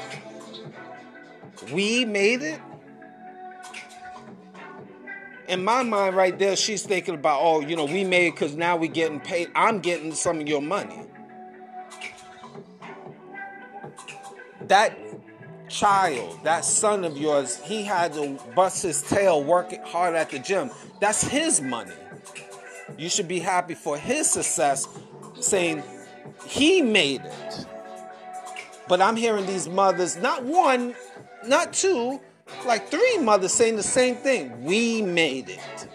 [1.73, 2.61] We made it?
[5.49, 8.55] in my mind right there she's thinking about oh you know we made it because
[8.55, 11.07] now we're getting paid i'm getting some of your money
[14.67, 14.97] that
[15.69, 20.39] child, that son of yours, he had to bust his tail working hard at the
[20.39, 20.71] gym.
[20.99, 21.93] That's his money.
[22.97, 24.87] You should be happy for his success,
[25.39, 25.83] saying
[26.45, 27.65] he made it.
[28.87, 30.95] But I'm hearing these mothers, not one,
[31.45, 32.19] not two,
[32.65, 34.63] like three mothers saying the same thing.
[34.63, 35.87] We made it.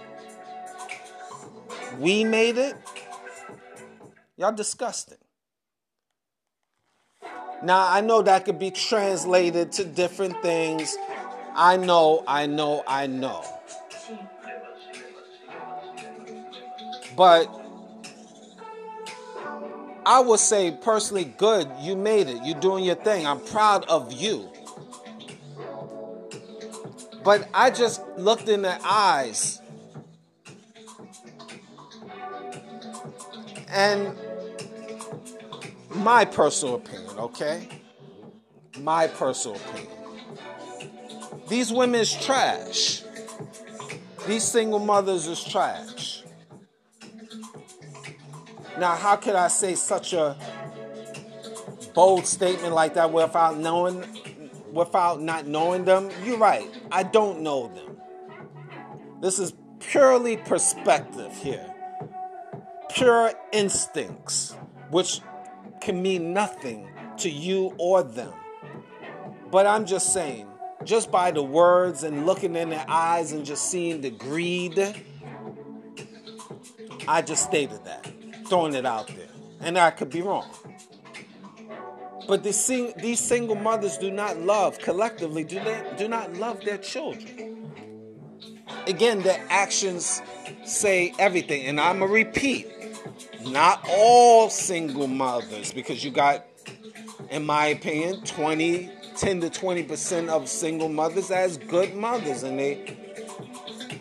[1.98, 2.76] We made it.
[4.36, 5.18] Y'all disgusting.
[7.62, 10.96] Now, I know that could be translated to different things.
[11.54, 13.44] I know, I know, I know.
[17.16, 17.48] But
[20.04, 22.44] I would say personally, good, you made it.
[22.44, 23.26] You're doing your thing.
[23.26, 24.50] I'm proud of you.
[27.22, 29.62] But I just looked in the eyes
[33.68, 34.14] and
[35.94, 37.68] my personal opinion, okay?
[38.80, 39.92] My personal opinion.
[41.48, 43.02] These women is trash.
[44.26, 46.22] These single mothers is trash.
[48.78, 50.36] Now, how could I say such a
[51.94, 54.04] bold statement like that without knowing,
[54.72, 56.10] without not knowing them?
[56.24, 56.68] You're right.
[56.90, 57.98] I don't know them.
[59.20, 61.72] This is purely perspective here,
[62.90, 64.56] pure instincts,
[64.90, 65.20] which
[65.84, 68.32] can mean nothing to you or them.
[69.50, 70.48] But I'm just saying,
[70.82, 74.78] just by the words and looking in their eyes and just seeing the greed,
[77.06, 78.10] I just stated that,
[78.48, 79.28] throwing it out there.
[79.60, 80.48] And I could be wrong.
[82.26, 82.66] But these,
[82.96, 87.70] these single mothers do not love, collectively, do, they, do not love their children.
[88.86, 90.22] Again, their actions
[90.64, 91.66] say everything.
[91.66, 92.66] And I'm going to repeat
[93.46, 96.44] not all single mothers, because you got,
[97.30, 102.42] in my opinion, 20, 10 to 20% of single mothers as good mothers.
[102.42, 102.96] And they,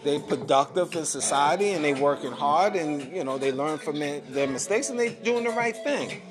[0.04, 4.48] they productive in society and they working hard and you know they learn from their
[4.48, 6.22] mistakes and they doing the right thing.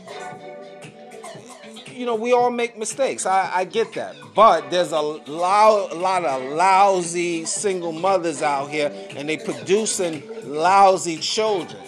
[1.87, 3.27] You know we all make mistakes.
[3.27, 4.17] I, I get that.
[4.35, 10.23] But there's a, lo- a lot of lousy single mothers out here and they producing
[10.45, 11.83] lousy children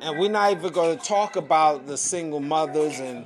[0.00, 3.24] and we're not even going to talk about the single mothers and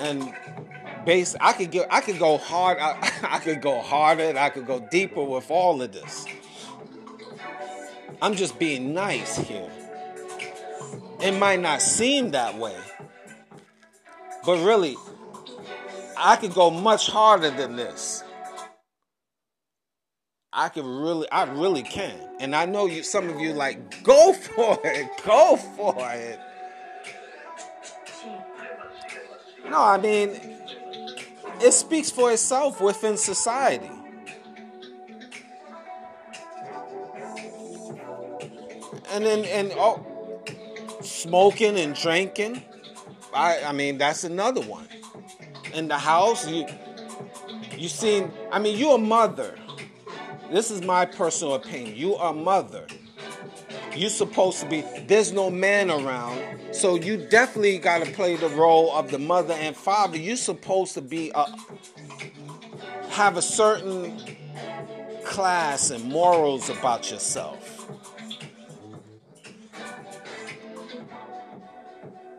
[0.00, 0.34] and
[1.04, 1.36] base.
[1.40, 2.78] I could get, I could go hard.
[2.78, 4.24] I, I could go harder.
[4.24, 6.26] And I could go deeper with all of this.
[8.20, 9.70] I'm just being nice here.
[11.20, 12.76] It might not seem that way,
[14.44, 14.96] but really,
[16.16, 18.23] I could go much harder than this.
[20.56, 23.02] I can really, I really can, and I know you.
[23.02, 26.38] Some of you like, go for it, go for it.
[29.68, 30.30] No, I mean,
[31.60, 33.90] it speaks for itself within society.
[39.10, 40.06] And then and oh
[41.02, 42.62] smoking and drinking.
[43.32, 44.86] I I mean that's another one.
[45.72, 46.66] In the house, you
[47.76, 49.56] you seen I mean you're a mother.
[50.50, 51.96] This is my personal opinion.
[51.96, 52.86] You are mother.
[53.96, 56.74] You're supposed to be, there's no man around.
[56.74, 60.16] So you definitely got to play the role of the mother and father.
[60.16, 61.46] You're supposed to be, a,
[63.10, 64.20] have a certain
[65.24, 67.74] class and morals about yourself.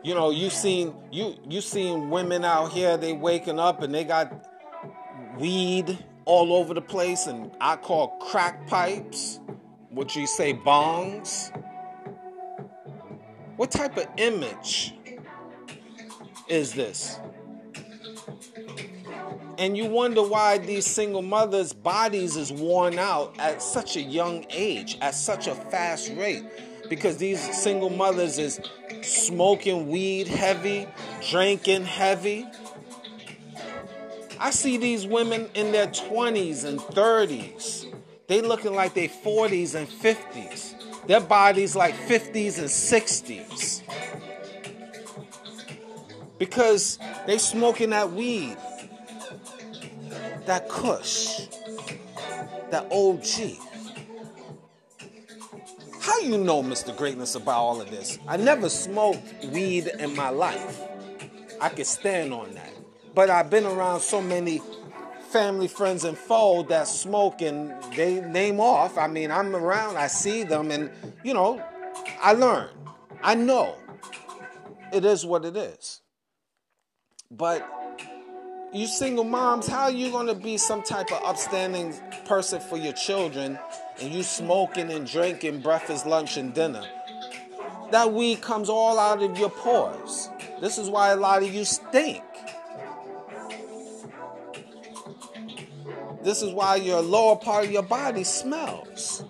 [0.02, 2.96] You know, you seen you you seen women out here.
[2.96, 4.32] They waking up and they got
[5.36, 9.40] weed all over the place, and I call crack pipes
[9.96, 11.50] would you say bongs?
[13.56, 14.92] What type of image
[16.48, 17.18] is this?
[19.56, 24.44] And you wonder why these single mothers' bodies is worn out at such a young
[24.50, 26.44] age, at such a fast rate.
[26.90, 28.60] Because these single mothers is
[29.00, 30.86] smoking weed heavy,
[31.30, 32.46] drinking heavy.
[34.38, 37.86] I see these women in their 20s and 30s
[38.26, 41.06] they looking like they 40s and 50s.
[41.06, 43.82] Their bodies like 50s and 60s.
[46.38, 48.56] Because they smoking that weed,
[50.46, 51.46] that kush,
[52.70, 53.58] that OG.
[56.00, 56.96] How you know, Mr.
[56.96, 58.18] Greatness, about all of this?
[58.26, 60.80] I never smoked weed in my life.
[61.60, 62.75] I can stand on that.
[63.16, 64.60] But I've been around so many
[65.30, 68.98] family, friends, and foe that smoke and they name off.
[68.98, 70.90] I mean, I'm around, I see them, and
[71.24, 71.64] you know,
[72.20, 72.68] I learn.
[73.22, 73.74] I know
[74.92, 76.02] it is what it is.
[77.30, 77.66] But
[78.74, 81.94] you single moms, how are you to be some type of upstanding
[82.26, 83.58] person for your children
[83.98, 86.84] and you smoking and drinking breakfast, lunch, and dinner?
[87.92, 90.28] That weed comes all out of your pores.
[90.60, 92.22] This is why a lot of you stink.
[96.26, 99.22] This is why your lower part of your body smells.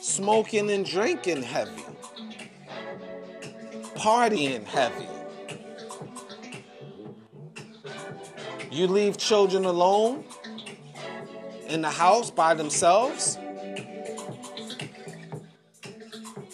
[0.00, 1.84] Smoking and drinking heavy.
[3.94, 5.06] Partying heavy.
[8.70, 10.24] You leave children alone
[11.68, 13.36] in the house by themselves.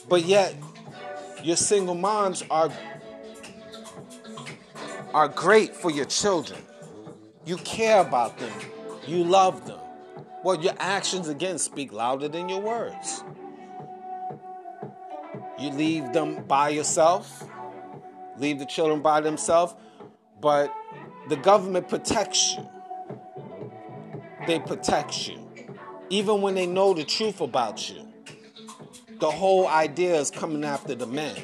[0.09, 0.53] But yet,
[1.45, 2.73] your single moms are,
[5.15, 6.61] are great for your children.
[7.47, 8.53] You care about them.
[9.07, 9.79] You love them.
[10.43, 13.23] Well, your actions again speak louder than your words.
[15.59, 17.49] You leave them by yourself,
[18.37, 19.75] leave the children by themselves,
[20.41, 20.75] but
[21.29, 22.69] the government protects you.
[24.47, 25.39] They protect you.
[26.11, 28.03] Even when they know the truth about you.
[29.19, 31.37] The whole idea is coming after the man.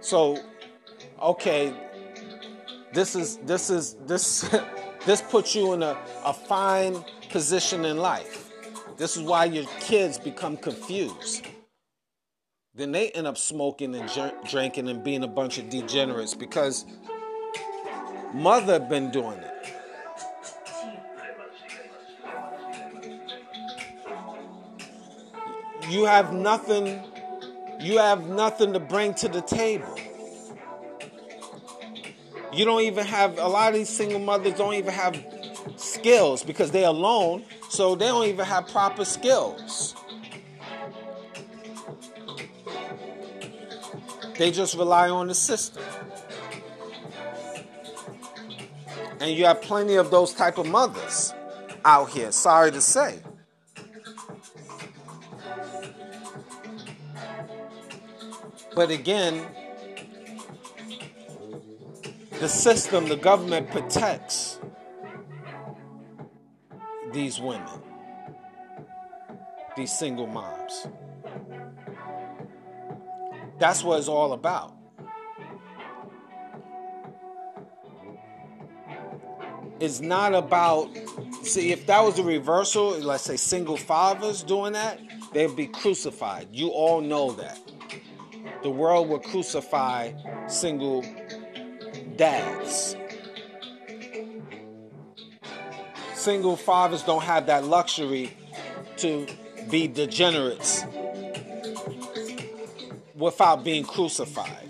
[0.00, 0.38] So,
[1.20, 1.72] okay,
[2.92, 4.48] this is this is this
[5.06, 8.50] this puts you in a, a fine position in life.
[8.96, 11.46] This is why your kids become confused.
[12.74, 14.10] Then they end up smoking and
[14.48, 16.86] drinking and being a bunch of degenerates because
[18.32, 19.54] mother been doing it.
[25.90, 27.02] You have nothing
[27.80, 29.97] you have nothing to bring to the table.
[32.52, 35.22] You don't even have a lot of these single mothers don't even have
[35.76, 39.94] skills because they're alone, so they don't even have proper skills.
[44.38, 45.82] They just rely on the system.
[49.20, 51.34] And you have plenty of those type of mothers
[51.84, 53.18] out here, sorry to say.
[58.76, 59.44] But again,
[62.40, 64.60] the system, the government protects
[67.12, 67.82] these women,
[69.76, 70.86] these single moms.
[73.58, 74.74] That's what it's all about.
[79.80, 80.90] It's not about,
[81.42, 85.00] see, if that was a reversal, let's say single fathers doing that,
[85.32, 86.48] they'd be crucified.
[86.52, 87.58] You all know that
[88.62, 90.12] the world will crucify
[90.48, 91.04] single
[92.18, 92.96] dads.
[96.14, 98.36] Single fathers don't have that luxury
[98.98, 99.26] to
[99.70, 100.84] be degenerates
[103.14, 104.68] without being crucified.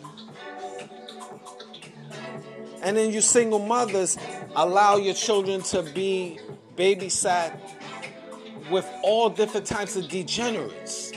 [2.82, 4.16] And then you single mothers
[4.54, 6.38] allow your children to be
[6.76, 7.58] babysat
[8.70, 11.12] with all different types of degenerates.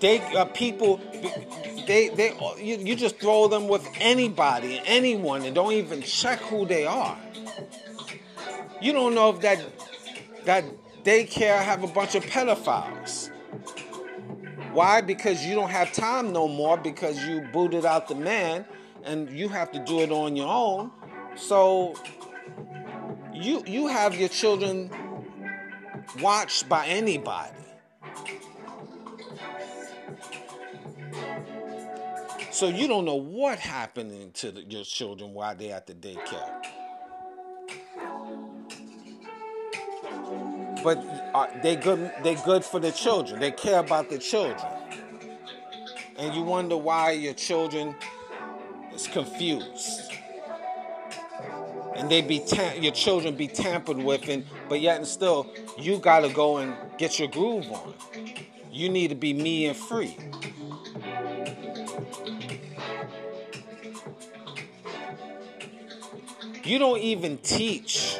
[0.00, 1.00] They uh, people
[1.86, 6.66] they they you, you just throw them with anybody, anyone, and don't even check who
[6.66, 7.18] they are.
[8.80, 9.64] You don't know if that
[10.44, 10.64] that
[11.04, 13.30] daycare have a bunch of pedophiles.
[14.72, 15.00] Why?
[15.00, 18.64] Because you don't have time no more because you booted out the man
[19.04, 20.90] and you have to do it on your own.
[21.36, 21.94] So
[23.32, 24.90] you you have your children
[26.20, 27.61] watched by anybody.
[32.52, 36.62] So you don't know what happening to the, your children while they're at the daycare.
[40.84, 40.98] But
[41.34, 42.12] uh, they good.
[42.22, 43.40] They good for the children.
[43.40, 44.70] They care about the children.
[46.18, 47.94] And you wonder why your children
[48.94, 50.12] is confused.
[51.96, 55.96] And they be tam- your children be tampered with, and but yet and still you
[55.98, 57.94] gotta go and get your groove on.
[58.70, 60.18] You need to be me and free.
[66.64, 68.18] You don't even teach.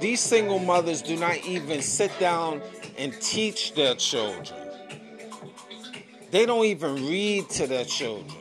[0.00, 2.60] These single mothers do not even sit down
[2.98, 4.60] and teach their children.
[6.30, 8.36] They don't even read to their children.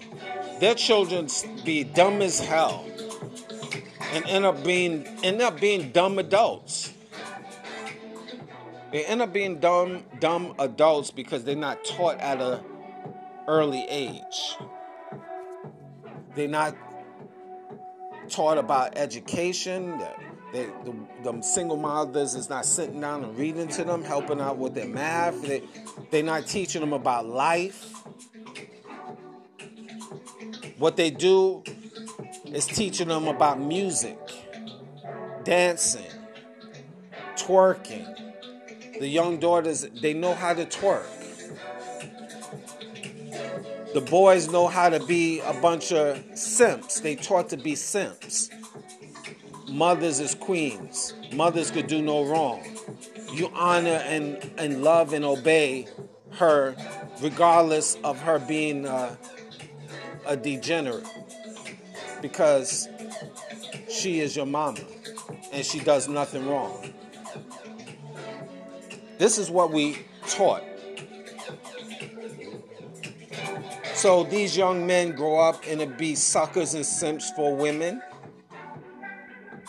[0.59, 1.27] Their children
[1.63, 2.85] be dumb as hell
[4.13, 6.93] and end up being end up being dumb adults.
[8.91, 12.63] They end up being dumb dumb adults because they're not taught at a
[13.47, 14.55] early age.
[16.35, 16.75] They're not
[18.29, 20.01] taught about education.
[20.51, 20.93] They, the,
[21.23, 24.87] the single mothers is not sitting down and reading to them, helping out with their
[24.87, 25.41] math.
[25.41, 25.63] They,
[26.11, 27.91] they're not teaching them about life.
[30.77, 31.63] What they do
[32.45, 34.17] is teaching them about music,
[35.43, 36.11] dancing,
[37.35, 38.09] twerking.
[38.99, 41.22] The young daughters, they know how to twerk.
[43.93, 46.99] The boys know how to be a bunch of simps.
[46.99, 48.49] They taught to be simps.
[49.69, 51.13] Mothers is queens.
[51.31, 52.63] Mothers could do no wrong.
[53.31, 55.87] You honor and, and love and obey
[56.31, 56.75] her
[57.21, 59.15] regardless of her being uh,
[60.25, 61.07] a degenerate
[62.21, 62.89] because
[63.89, 64.79] she is your mama
[65.51, 66.93] and she does nothing wrong.
[69.19, 70.63] This is what we taught.
[73.95, 78.01] So these young men grow up and it be suckers and simps for women.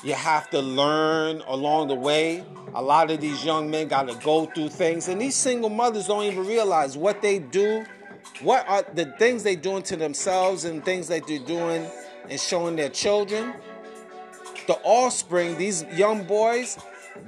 [0.03, 2.45] You have to learn along the way.
[2.75, 6.09] A lot of these young men got to go through things, and these single mothers
[6.09, 7.85] don't even realize what they do,
[8.43, 11.87] what are the things they're doing to themselves and things that they're doing
[12.29, 13.55] and showing their children.
[14.67, 16.79] The offspring, these young boys,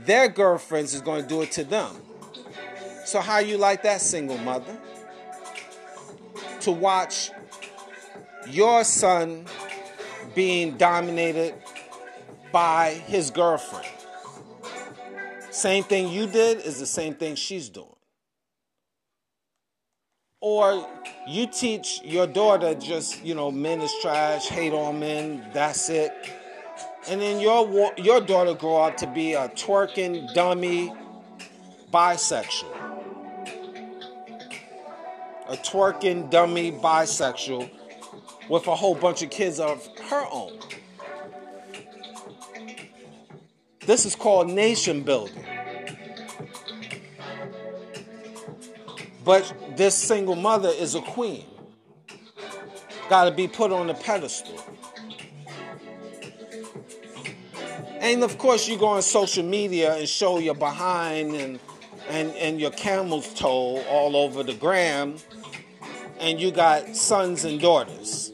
[0.04, 1.94] their girlfriends is going to do it to them.
[3.04, 4.76] So how you like that single mother?
[6.66, 7.30] To watch
[8.48, 9.46] your son
[10.34, 11.54] being dominated
[12.50, 13.86] by his girlfriend.
[15.52, 17.86] Same thing you did is the same thing she's doing.
[20.40, 20.88] Or
[21.28, 26.12] you teach your daughter just, you know, men is trash, hate on men, that's it.
[27.08, 30.92] And then your your daughter grow up to be a twerking dummy
[31.92, 32.75] bisexual.
[35.48, 37.70] A twerking dummy bisexual
[38.48, 40.58] with a whole bunch of kids of her own.
[43.80, 45.44] This is called nation building.
[49.24, 51.46] But this single mother is a queen.
[53.08, 54.60] Got to be put on a pedestal.
[58.00, 61.58] And of course, you go on social media and show your behind and,
[62.08, 65.16] and, and your camel's toe all over the gram,
[66.18, 68.32] and you got sons and daughters.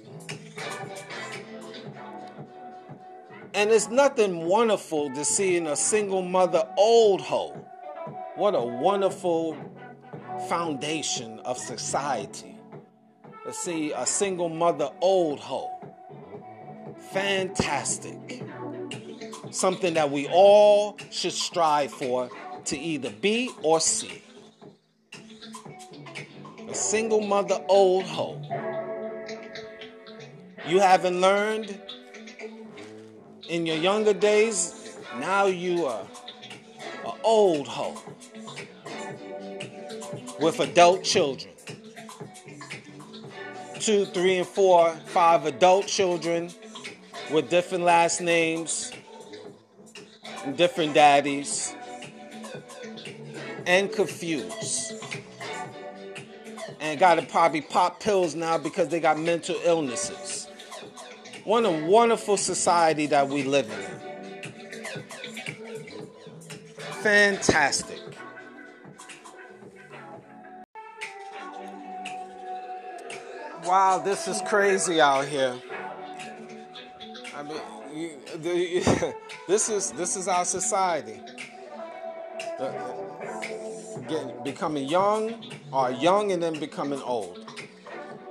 [3.55, 7.53] And it's nothing wonderful to see in a single mother old hoe.
[8.35, 9.57] What a wonderful
[10.49, 12.57] foundation of society.
[13.45, 15.71] To see a single mother old hoe.
[17.11, 18.43] Fantastic.
[19.51, 22.31] Something that we all should strive for
[22.67, 24.23] to either be or see.
[26.73, 28.41] A single mother old hoe.
[30.67, 31.79] You haven't learned
[33.47, 36.07] in your younger days, now you are
[37.05, 38.03] an old hoe
[40.41, 41.53] with adult children.
[43.79, 46.49] Two, three, and four, five adult children
[47.31, 48.93] with different last names
[50.47, 51.75] and different daddies
[53.67, 55.02] and confused.
[56.83, 60.49] And got to probably pop pills now because they got mental illnesses.
[61.45, 64.03] What a wonderful society that we live in.
[67.03, 68.01] Fantastic.
[73.65, 75.55] Wow, this is crazy out here.
[77.37, 77.61] I mean,
[77.95, 79.15] you, the,
[79.49, 81.21] this is this is our society.
[84.09, 85.35] Get, becoming young,
[85.73, 87.47] or young and then becoming old,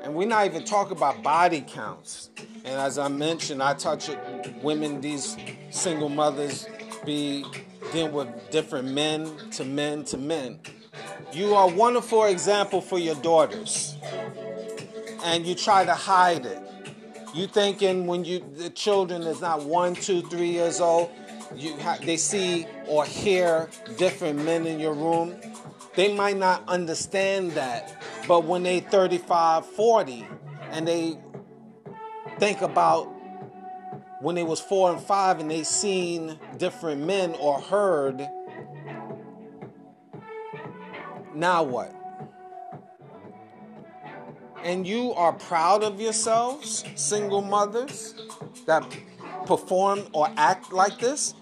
[0.03, 2.29] and we're not even talking about body counts.
[2.63, 4.09] And as I mentioned, I touch
[4.61, 5.37] women, these
[5.69, 6.67] single mothers,
[7.05, 7.45] be
[7.91, 10.59] dealing with different men to men to men.
[11.31, 13.95] You are a wonderful example for your daughters,
[15.23, 16.61] and you try to hide it.
[17.33, 21.09] You thinking when you the children is not one, two, three years old,
[21.55, 25.35] you ha- they see or hear different men in your room.
[25.95, 30.25] They might not understand that, but when they 35, 40,
[30.71, 31.17] and they
[32.39, 33.05] think about
[34.21, 38.27] when they was four and five and they seen different men or heard
[41.33, 41.93] now what?
[44.63, 48.13] And you are proud of yourselves single mothers
[48.67, 48.85] that
[49.45, 51.33] perform or act like this?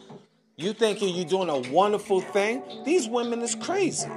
[0.55, 2.63] You thinking you're doing a wonderful thing?
[2.85, 4.09] These women is crazy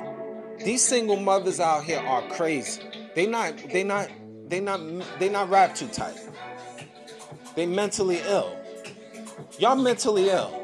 [0.65, 2.83] these single mothers out here are crazy
[3.15, 4.09] they not they not
[4.49, 4.81] they not
[5.19, 6.19] they not wrapped too tight
[7.55, 8.57] they mentally ill.
[9.59, 10.59] Y'all mentally ill.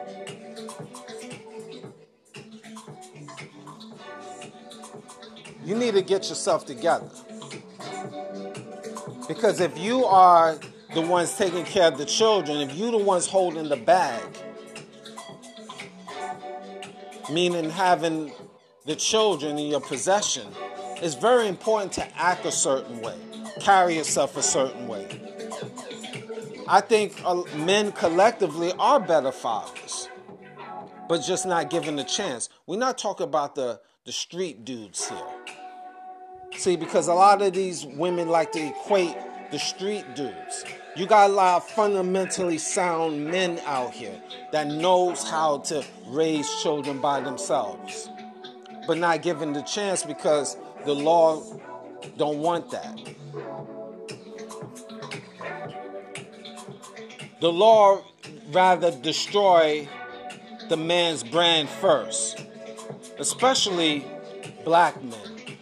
[5.65, 7.11] You need to get yourself together.
[9.29, 10.59] Because if you are
[10.95, 14.23] the ones taking care of the children, if you're the ones holding the bag,
[17.31, 18.33] meaning having
[18.89, 20.47] the children in your possession,
[21.03, 23.14] it's very important to act a certain way,
[23.61, 25.07] carry yourself a certain way.
[26.66, 30.09] I think uh, men collectively are better fathers,
[31.07, 32.49] but just not given the chance.
[32.66, 35.18] We're not talking about the, the street dudes here.
[36.57, 39.14] See, because a lot of these women like to equate
[39.51, 40.64] the street dudes.
[40.97, 44.18] You got a lot of fundamentally sound men out here
[44.53, 48.09] that knows how to raise children by themselves,
[48.89, 51.43] but not given the chance because the law
[52.16, 52.99] don't want that.
[57.43, 58.03] The law
[58.51, 59.86] rather destroy
[60.70, 62.47] the man's brand first,
[63.18, 64.07] especially
[64.64, 65.59] black men.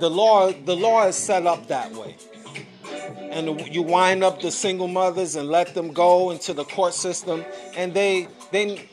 [0.00, 2.16] The law, the law is set up that way.
[3.30, 7.44] And you wind up the single mothers and let them go into the court system,
[7.76, 8.88] and they they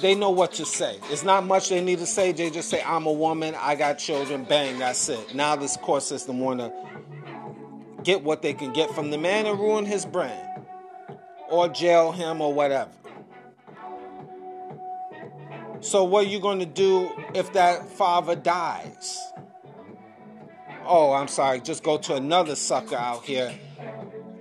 [0.00, 0.98] they know what to say.
[1.10, 2.32] It's not much they need to say.
[2.32, 3.54] They just say, "I'm a woman.
[3.58, 5.34] I got children." Bang, that's it.
[5.34, 6.72] Now this court system want to
[8.02, 10.64] get what they can get from the man and ruin his brand,
[11.48, 12.90] or jail him, or whatever.
[15.80, 19.18] So what are you going to do if that father dies?
[20.84, 21.60] Oh, I'm sorry.
[21.60, 23.52] Just go to another sucker out here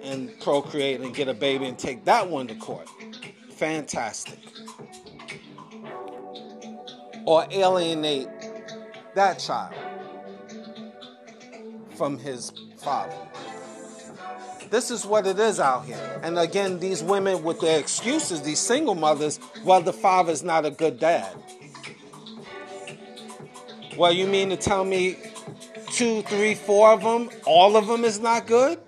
[0.04, 2.88] and procreate and get a baby and take that one to court.
[3.52, 4.55] Fantastic
[7.26, 8.30] or alienate
[9.16, 9.74] that child
[11.96, 13.16] from his father.
[14.70, 16.20] This is what it is out here.
[16.24, 20.72] And again, these women with their excuses, these single mothers, well, the father's not a
[20.72, 21.36] good dad.
[23.98, 25.18] Well, you mean to tell me
[25.92, 28.80] two, three, four of them, all of them is not good?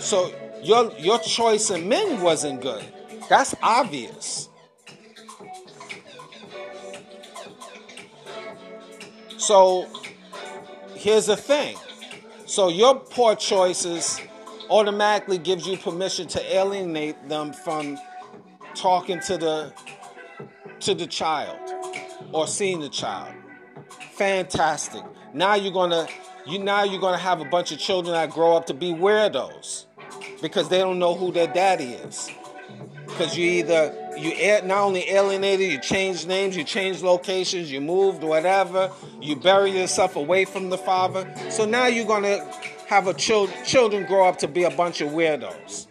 [0.00, 2.84] So your your choice in men wasn't good.
[3.28, 4.48] That's obvious.
[9.46, 9.86] So
[10.96, 11.76] here's the thing.
[12.46, 14.20] So your poor choices
[14.68, 17.96] automatically gives you permission to alienate them from
[18.74, 19.72] talking to the
[20.80, 21.60] to the child
[22.32, 23.36] or seeing the child.
[24.14, 25.04] Fantastic.
[25.32, 26.08] Now you're gonna
[26.44, 29.86] you now you're gonna have a bunch of children that grow up to be weirdos
[30.42, 32.32] because they don't know who their daddy is.
[33.06, 38.22] Because you either you not only alienated, you changed names, you changed locations, you moved,
[38.22, 38.90] whatever.
[39.20, 41.32] You bury yourself away from the father.
[41.50, 42.44] So now you're gonna
[42.86, 45.86] have a child, children grow up to be a bunch of weirdos.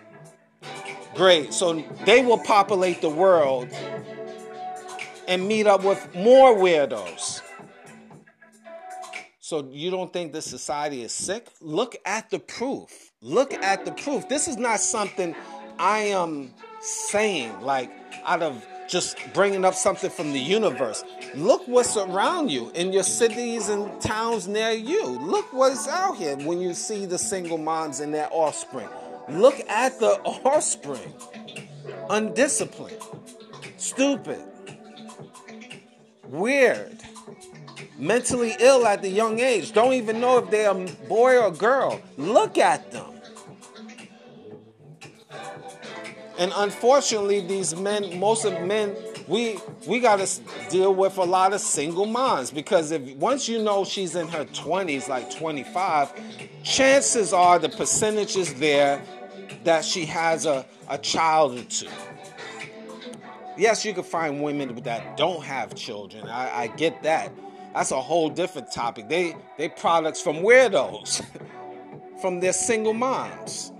[1.14, 1.54] Great.
[1.54, 3.70] So they will populate the world
[5.28, 7.42] and meet up with more weirdos.
[9.40, 11.50] So you don't think this society is sick?
[11.62, 13.12] Look at the proof.
[13.22, 14.28] Look at the proof.
[14.28, 15.36] This is not something
[15.78, 17.92] I am saying like
[18.26, 21.04] out of just bringing up something from the universe.
[21.36, 25.06] Look what's around you in your cities and towns near you.
[25.06, 28.90] Look what's out here when you see the single moms and their offspring.
[29.30, 31.14] Look at the offspring.
[32.10, 33.02] Undisciplined,
[33.78, 34.44] stupid,
[36.28, 37.00] weird,
[37.98, 39.72] mentally ill at the young age.
[39.72, 42.02] Don't even know if they're a boy or girl.
[42.18, 43.15] Look at them.
[46.38, 48.96] And unfortunately, these men, most of men,
[49.28, 49.58] we
[49.88, 53.86] we got to deal with a lot of single moms because if once you know
[53.86, 56.14] she's in her 20s, like 25,
[56.64, 59.02] chances are the percentage is there
[59.64, 61.88] that she has a, a child or two.
[63.58, 66.28] Yes, you can find women that don't have children.
[66.28, 67.32] I, I get that.
[67.74, 69.08] That's a whole different topic.
[69.08, 71.26] They they products from weirdos,
[72.22, 73.72] from their single moms.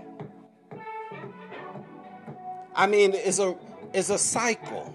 [2.76, 3.56] I mean, it's a
[3.94, 4.94] it's a cycle.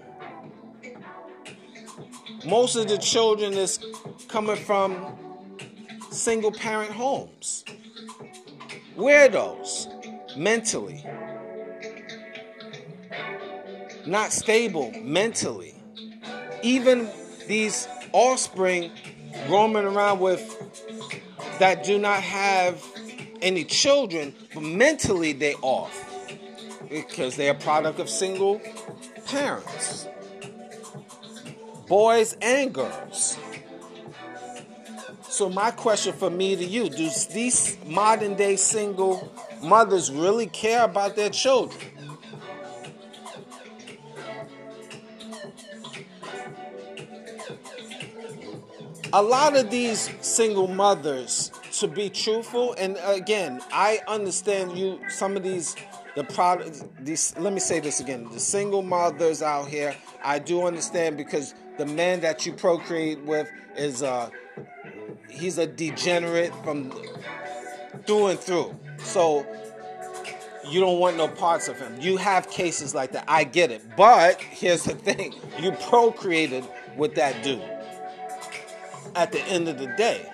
[2.46, 3.80] Most of the children is
[4.28, 5.16] coming from
[6.12, 7.64] single parent homes.
[8.96, 11.04] Weirdos, mentally.
[14.06, 15.74] Not stable mentally.
[16.62, 17.10] Even
[17.48, 18.92] these offspring
[19.48, 20.40] roaming around with
[21.58, 22.84] that do not have
[23.40, 26.01] any children, but mentally they off
[26.92, 28.60] because they're a product of single
[29.26, 30.06] parents,
[31.88, 33.38] boys and girls.
[35.22, 39.32] So, my question for me to you do these modern day single
[39.62, 41.80] mothers really care about their children?
[49.14, 55.36] A lot of these single mothers, to be truthful, and again, I understand you, some
[55.36, 55.76] of these
[56.14, 58.28] the product these let me say this again.
[58.32, 63.50] The single mothers out here i do understand because the man that you procreate with
[63.76, 64.30] is uh
[65.28, 66.92] he's a degenerate from
[68.06, 68.74] through and through.
[68.98, 69.46] So
[70.68, 72.00] you don't want no parts of him.
[72.00, 73.24] You have cases like that.
[73.28, 73.82] I get it.
[73.96, 75.34] But here's the thing.
[75.60, 76.64] You procreated
[76.96, 77.62] with that dude.
[79.14, 80.28] At the end of the day.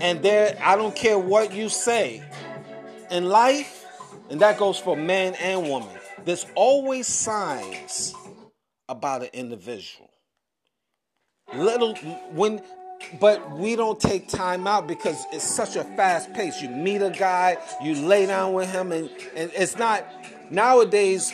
[0.00, 2.24] And there i don't care what you say
[3.10, 3.84] in life,
[4.30, 5.88] and that goes for man and woman,
[6.24, 8.14] there's always signs
[8.88, 10.10] about an individual.
[11.54, 11.94] Little
[12.32, 12.62] when
[13.18, 16.60] but we don't take time out because it's such a fast pace.
[16.60, 20.04] You meet a guy, you lay down with him, and, and it's not
[20.50, 21.32] nowadays.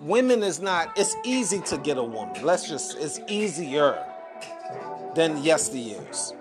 [0.00, 0.96] Women is not.
[0.96, 2.44] It's easy to get a woman.
[2.44, 2.98] Let's just.
[2.98, 4.04] It's easier
[5.14, 6.34] than yesteryears.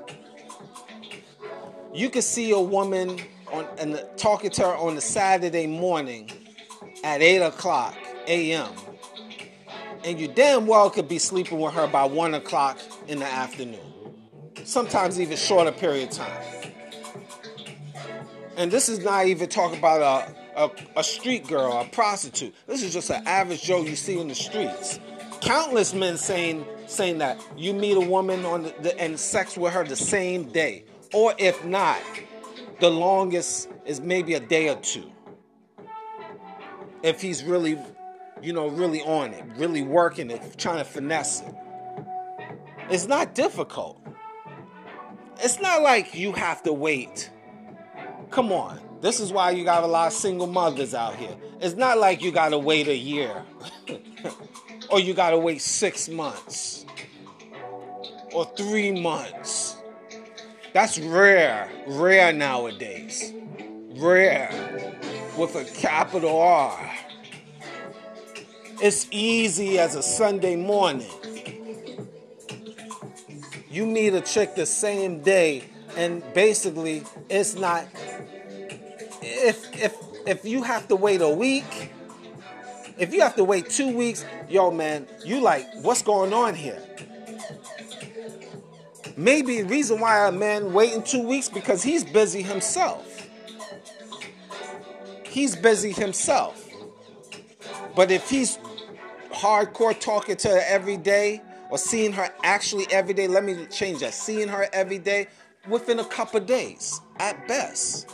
[1.94, 3.20] You can see a woman
[3.52, 6.32] on and talking to her on the Saturday morning
[7.04, 7.96] at eight o'clock
[8.28, 8.72] a.m.
[10.04, 13.88] and you damn well could be sleeping with her by one o'clock in the afternoon
[14.68, 16.44] sometimes even shorter period of time.
[18.58, 20.02] And this is not even talking about
[20.56, 22.54] a, a, a street girl, a prostitute.
[22.66, 25.00] This is just an average Joe you see in the streets.
[25.42, 29.74] Countless men saying saying that you meet a woman on the, the, and sex with
[29.74, 32.00] her the same day, or if not,
[32.80, 35.12] the longest is maybe a day or two.
[37.04, 37.78] If he's really,
[38.42, 41.56] you know, really on it, really working it, trying to finesse it.
[42.90, 44.02] It's not difficult.
[45.40, 47.30] It's not like you have to wait.
[48.32, 48.80] Come on.
[49.02, 51.36] This is why you got a lot of single mothers out here.
[51.62, 53.44] It's not like you got to wait a year
[54.90, 56.86] or you got to wait six months
[58.34, 59.77] or three months.
[60.74, 63.34] That's rare, rare nowadays.
[63.96, 64.50] Rare
[65.38, 66.94] with a capital R.
[68.82, 71.10] It's easy as a Sunday morning
[73.78, 75.64] you meet a chick the same day
[75.96, 77.86] and basically it's not
[79.22, 79.96] if if
[80.26, 81.92] if you have to wait a week
[82.98, 86.82] if you have to wait two weeks yo man you like what's going on here
[89.18, 93.28] maybe the reason why a man waiting two weeks because he's busy himself
[95.26, 96.64] he's busy himself
[97.96, 98.60] but if he's
[99.32, 104.00] hardcore talking to her every day or seeing her actually every day, let me change
[104.00, 105.28] that, seeing her every day
[105.68, 108.10] within a couple days at best.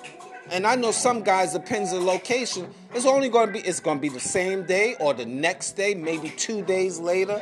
[0.52, 4.00] And I know some guys, depends on the location, it's only gonna be it's gonna
[4.00, 7.42] be the same day or the next day, maybe two days later,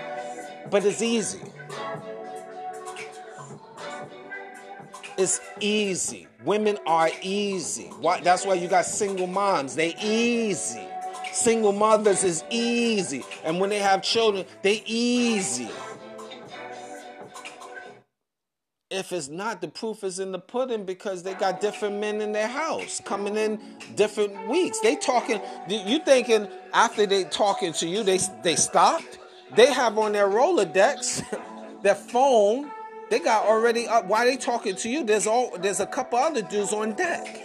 [0.70, 1.41] but it's easy.
[5.18, 6.28] It's easy.
[6.45, 7.86] Women are easy.
[8.01, 9.76] Why, that's why you got single moms.
[9.76, 10.88] They easy.
[11.34, 13.24] Single mothers is easy.
[13.43, 15.70] And when they have children, they easy.
[18.91, 22.32] if it's not, the proof is in the pudding because they got different men in
[22.32, 23.59] their house coming in
[23.95, 24.80] different weeks.
[24.80, 25.41] They talking.
[25.68, 29.20] You thinking after they talking to you, they they stopped?
[29.55, 31.24] They have on their Rolodex,
[31.84, 32.72] their phone.
[33.12, 34.05] They got already up.
[34.05, 35.03] Why they talking to you?
[35.03, 35.57] There's all.
[35.57, 37.43] There's a couple other dudes on deck.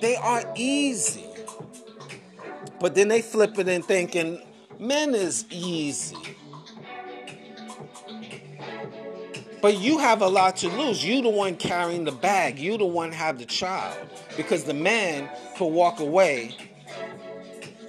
[0.00, 1.26] They are easy,
[2.78, 4.40] but then they flip it and thinking
[4.78, 6.16] men is easy.
[9.60, 11.04] But you have a lot to lose.
[11.04, 12.60] You the one carrying the bag.
[12.60, 14.08] You the one have the child.
[14.36, 16.56] Because the man could walk away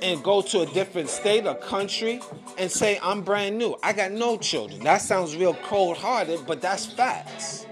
[0.04, 2.22] and go to a different state or country
[2.58, 3.78] and say, I'm brand new.
[3.82, 4.84] I got no children.
[4.84, 7.66] That sounds real cold hearted, but that's facts.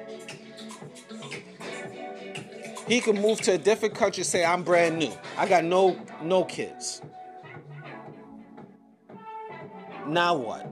[2.88, 5.12] He can move to a different country say, I'm brand new.
[5.38, 7.02] I got no no kids.
[10.08, 10.68] Now what?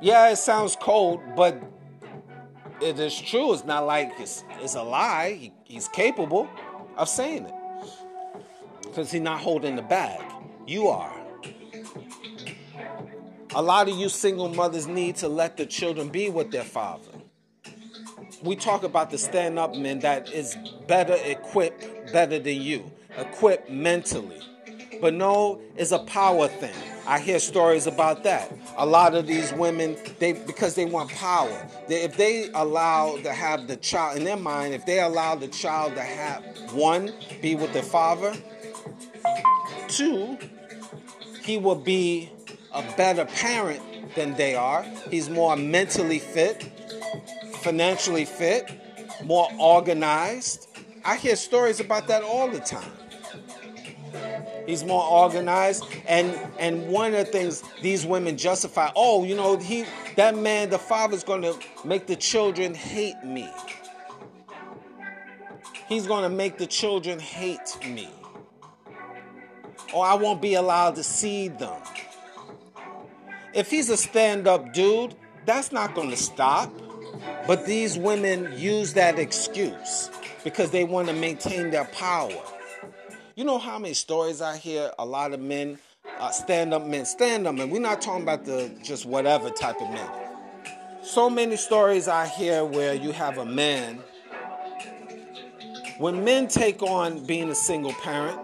[0.00, 1.60] Yeah, it sounds cold, but
[2.80, 3.52] it is true.
[3.52, 5.32] It's not like it's, it's a lie.
[5.38, 6.48] He, he's capable
[6.96, 7.54] of saying it
[8.82, 10.29] because he's not holding the bag.
[10.70, 11.12] You are.
[13.56, 17.10] A lot of you single mothers need to let the children be with their father.
[18.44, 20.56] We talk about the stand up men that is
[20.86, 24.38] better equipped, better than you, equipped mentally.
[25.00, 26.76] But no, it's a power thing.
[27.04, 28.52] I hear stories about that.
[28.76, 31.68] A lot of these women, they because they want power.
[31.88, 35.48] They, if they allow to have the child in their mind, if they allow the
[35.48, 37.12] child to have one,
[37.42, 38.36] be with their father,
[39.88, 40.38] two,
[41.42, 42.30] he will be
[42.72, 43.82] a better parent
[44.14, 44.84] than they are.
[45.10, 46.62] He's more mentally fit,
[47.60, 48.70] financially fit,
[49.24, 50.68] more organized.
[51.04, 52.90] I hear stories about that all the time.
[54.66, 55.84] He's more organized.
[56.06, 59.84] And and one of the things these women justify, oh, you know, he
[60.16, 63.48] that man, the father's gonna make the children hate me.
[65.88, 68.08] He's gonna make the children hate me.
[69.92, 71.80] Or I won't be allowed to see them.
[73.52, 75.14] If he's a stand-up dude,
[75.44, 76.72] that's not gonna stop.
[77.46, 80.10] But these women use that excuse
[80.44, 82.32] because they want to maintain their power.
[83.34, 85.78] You know how many stories I hear a lot of men,
[86.18, 87.70] uh, stand up men, stand up men.
[87.70, 90.08] We're not talking about the just whatever type of men.
[91.02, 94.00] so many stories I hear where you have a man.
[95.98, 98.38] When men take on being a single parent,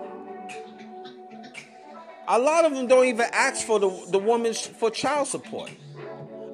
[2.28, 5.70] a lot of them don't even ask for the, the woman for child support.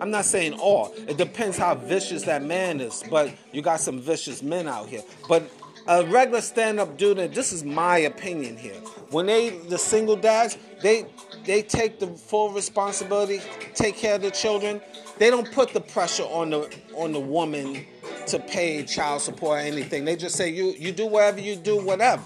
[0.01, 0.93] I'm not saying all.
[1.07, 5.03] It depends how vicious that man is, but you got some vicious men out here.
[5.29, 5.45] But
[5.87, 8.81] a regular stand-up dude, and this is my opinion here.
[9.11, 11.07] When they the single dads, they
[11.45, 13.41] they take the full responsibility,
[13.75, 14.81] take care of the children.
[15.18, 17.85] They don't put the pressure on the on the woman
[18.27, 20.05] to pay child support or anything.
[20.05, 22.23] They just say you you do whatever you do, whatever.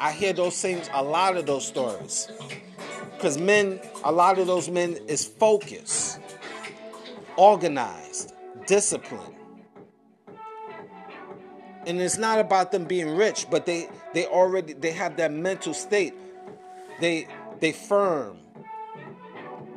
[0.00, 2.26] I hear those things, a lot of those stories.
[3.12, 6.18] Because men, a lot of those men is focused,
[7.36, 8.32] organized,
[8.66, 9.34] disciplined.
[11.86, 15.74] And it's not about them being rich, but they they already they have that mental
[15.74, 16.14] state.
[16.98, 17.28] They
[17.60, 18.38] they firm.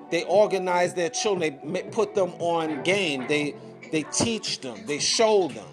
[0.09, 1.59] They organize their children.
[1.73, 3.27] They put them on game.
[3.27, 3.55] They
[3.91, 4.85] they teach them.
[4.85, 5.72] They show them.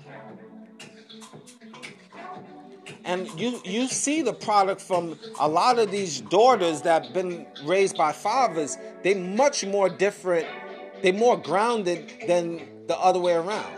[3.05, 7.47] And you you see the product from a lot of these daughters that have been
[7.65, 8.77] raised by fathers.
[9.03, 10.47] They much more different.
[11.03, 13.73] They more grounded than the other way around.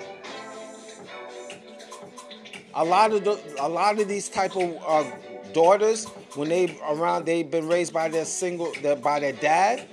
[2.74, 5.04] A lot of the, a lot of these type of uh,
[5.52, 9.86] daughters, when they around, they've been raised by their single, their, by their dad,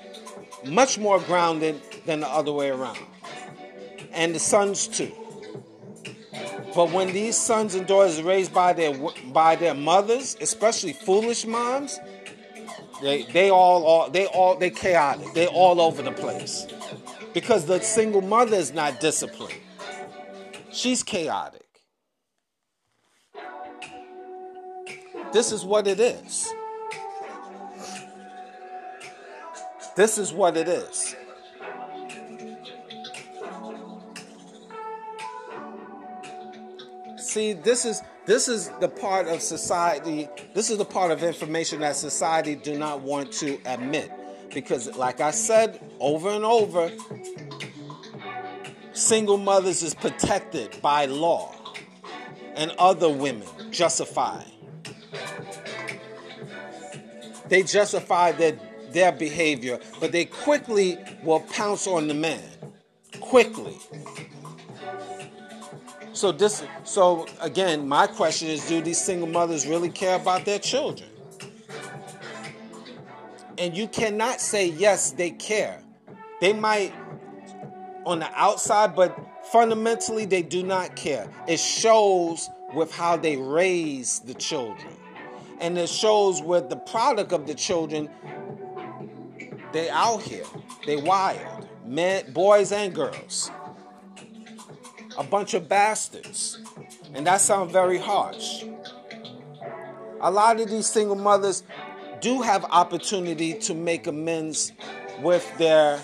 [0.65, 2.99] much more grounded than the other way around,
[4.13, 5.11] and the sons too.
[6.75, 8.93] But when these sons and daughters are raised by their
[9.33, 11.99] by their mothers, especially foolish moms,
[13.01, 15.33] they they all, all they all they chaotic.
[15.33, 16.67] They all over the place.
[17.33, 19.53] Because the single mother is not disciplined.
[20.71, 21.65] She's chaotic.
[25.31, 26.51] This is what it is.
[29.95, 31.15] This is what it is.
[37.29, 41.81] See this is this is the part of society this is the part of information
[41.81, 44.11] that society do not want to admit.
[44.53, 46.91] Because like i said over and over
[48.93, 51.55] single mothers is protected by law
[52.55, 54.43] and other women justify.
[57.47, 58.57] They justify their
[58.91, 62.41] their behavior but they quickly will pounce on the man.
[63.19, 63.77] Quickly
[66.19, 70.59] so this so again, my question is do these single mothers really care about their
[70.59, 71.09] children?
[73.57, 75.81] And you cannot say yes, they care.
[76.41, 76.93] They might
[78.05, 81.29] on the outside, but fundamentally they do not care.
[81.47, 84.93] It shows with how they raise the children.
[85.61, 88.09] And it shows with the product of the children,
[89.71, 90.45] they out here.
[90.85, 91.69] They wild.
[91.85, 93.51] Men, boys and girls
[95.19, 96.57] a bunch of bastards.
[97.13, 98.63] And that sounds very harsh.
[100.21, 101.63] A lot of these single mothers
[102.21, 104.71] do have opportunity to make amends
[105.21, 105.99] with their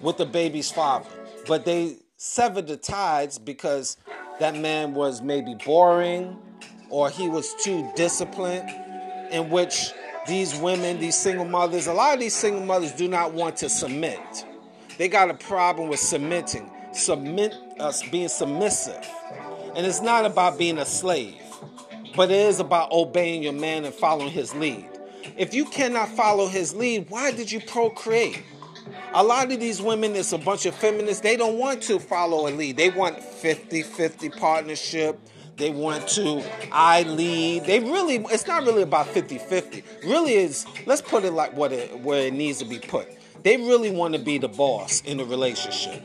[0.00, 1.08] with the baby's father.
[1.46, 3.98] But they severed the ties because
[4.38, 6.38] that man was maybe boring
[6.88, 8.68] or he was too disciplined,
[9.30, 9.92] in which
[10.26, 13.68] these women, these single mothers, a lot of these single mothers do not want to
[13.68, 14.18] submit.
[14.96, 19.08] They got a problem with submitting submit us being submissive.
[19.74, 21.40] And it's not about being a slave,
[22.16, 24.88] but it is about obeying your man and following his lead.
[25.36, 28.42] If you cannot follow his lead, why did you procreate?
[29.12, 32.48] A lot of these women, it's a bunch of feminists, they don't want to follow
[32.48, 32.76] a lead.
[32.76, 35.18] They want 50 50 partnership.
[35.56, 36.42] They want to
[36.72, 37.64] I lead.
[37.64, 39.84] They really, it's not really about 50 50.
[40.04, 43.08] Really is, let's put it like what it, where it needs to be put.
[43.42, 46.02] They really want to be the boss in a relationship.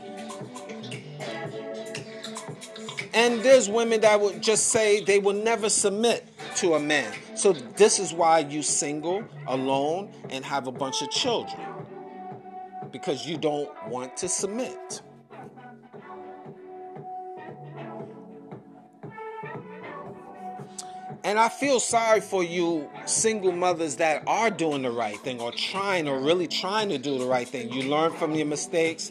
[3.16, 7.10] And there's women that would just say they will never submit to a man.
[7.34, 11.58] So this is why you single, alone, and have a bunch of children.
[12.92, 15.00] Because you don't want to submit.
[21.24, 25.52] And I feel sorry for you single mothers that are doing the right thing or
[25.52, 27.72] trying or really trying to do the right thing.
[27.72, 29.10] You learn from your mistakes,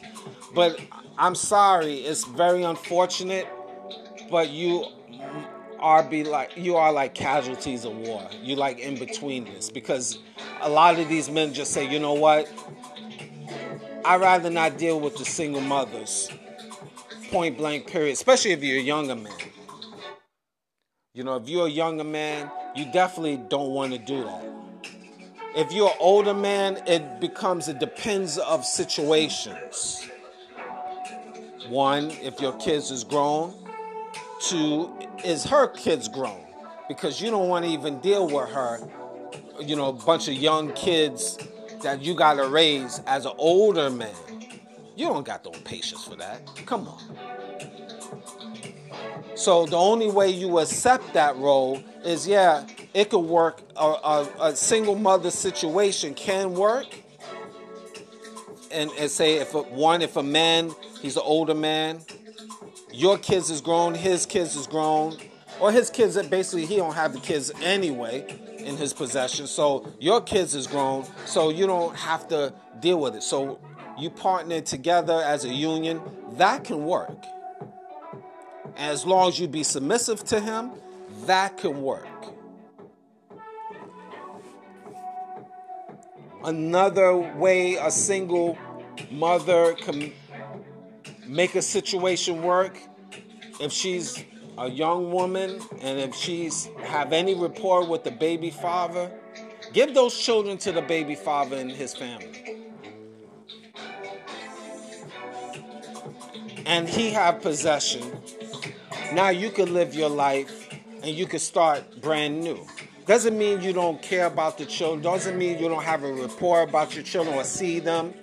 [0.53, 0.80] but
[1.18, 3.48] I'm sorry, it's very unfortunate
[4.30, 4.86] but you
[5.80, 8.28] are be like you are like casualties of war.
[8.42, 10.20] You like in between this because
[10.62, 12.52] a lot of these men just say, you know what?
[14.04, 16.30] I'd rather not deal with the single mothers.
[17.32, 18.14] Point blank, period.
[18.14, 19.34] Especially if you're a younger man.
[21.14, 24.46] You know, if you're a younger man, you definitely don't want to do that.
[25.56, 30.08] If you're an older man, it becomes it depends of situations.
[31.70, 33.54] one, if your kids is grown.
[34.41, 34.94] Two,
[35.24, 36.45] is her kids grown?
[36.88, 38.80] Because you don't want to even deal with her,
[39.60, 41.38] you know, a bunch of young kids
[41.82, 44.14] that you got to raise as an older man.
[44.95, 46.41] You don't got no patience for that.
[46.66, 47.02] Come on.
[49.36, 53.62] So the only way you accept that role is, yeah, it could work.
[53.76, 56.86] A, a, a single mother situation can work.
[58.72, 60.72] And, and say if a, one, if a man,
[61.02, 62.02] he's an older man,
[62.96, 65.18] your kids is grown, his kids is grown,
[65.60, 68.26] or his kids that basically he don't have the kids anyway
[68.58, 69.48] in his possession.
[69.48, 73.24] So your kids is grown, so you don't have to deal with it.
[73.24, 73.60] So
[73.98, 76.02] you partner together as a union,
[76.38, 77.26] that can work.
[78.78, 80.72] As long as you be submissive to him,
[81.26, 82.08] that can work.
[86.44, 88.58] Another way a single
[89.10, 90.14] mother can
[91.28, 92.78] make a situation work
[93.60, 94.24] if she's
[94.58, 99.12] a young woman and if she's have any rapport with the baby father,
[99.74, 102.64] give those children to the baby father and his family.
[106.66, 108.12] And he have possession.
[109.14, 110.70] Now you can live your life
[111.04, 112.66] and you can start brand new.
[113.06, 115.04] Doesn't mean you don't care about the children.
[115.04, 118.16] Doesn't mean you don't have a rapport about your children or see them.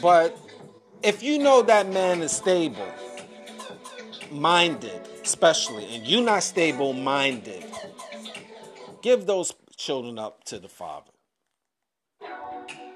[0.00, 0.38] But
[1.04, 2.88] if you know that man is stable,
[4.32, 7.64] minded, especially, and you're not stable minded,
[9.02, 11.10] give those children up to the Father.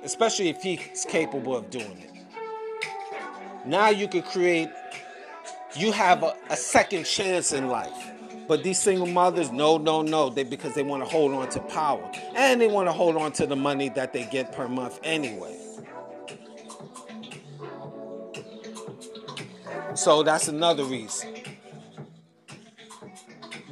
[0.03, 2.11] Especially if he's capable of doing it.
[3.67, 4.71] Now you could create,
[5.77, 8.11] you have a, a second chance in life.
[8.47, 11.61] But these single mothers, no, no, no, they because they want to hold on to
[11.61, 12.11] power.
[12.35, 15.68] And they want to hold on to the money that they get per month anyway.
[19.95, 21.35] So that's another reason.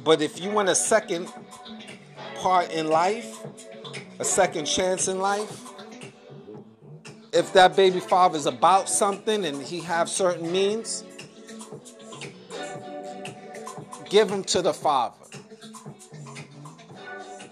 [0.03, 1.31] But if you want a second
[2.35, 3.45] part in life,
[4.19, 5.63] a second chance in life,
[7.33, 11.03] if that baby father is about something and he have certain means,
[14.09, 15.15] give him to the father.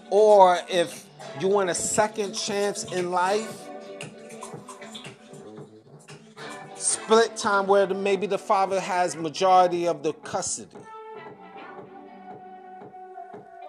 [0.09, 1.05] Or if
[1.39, 3.64] you want a second chance in life,
[6.85, 10.77] split time where maybe the father has majority of the custody.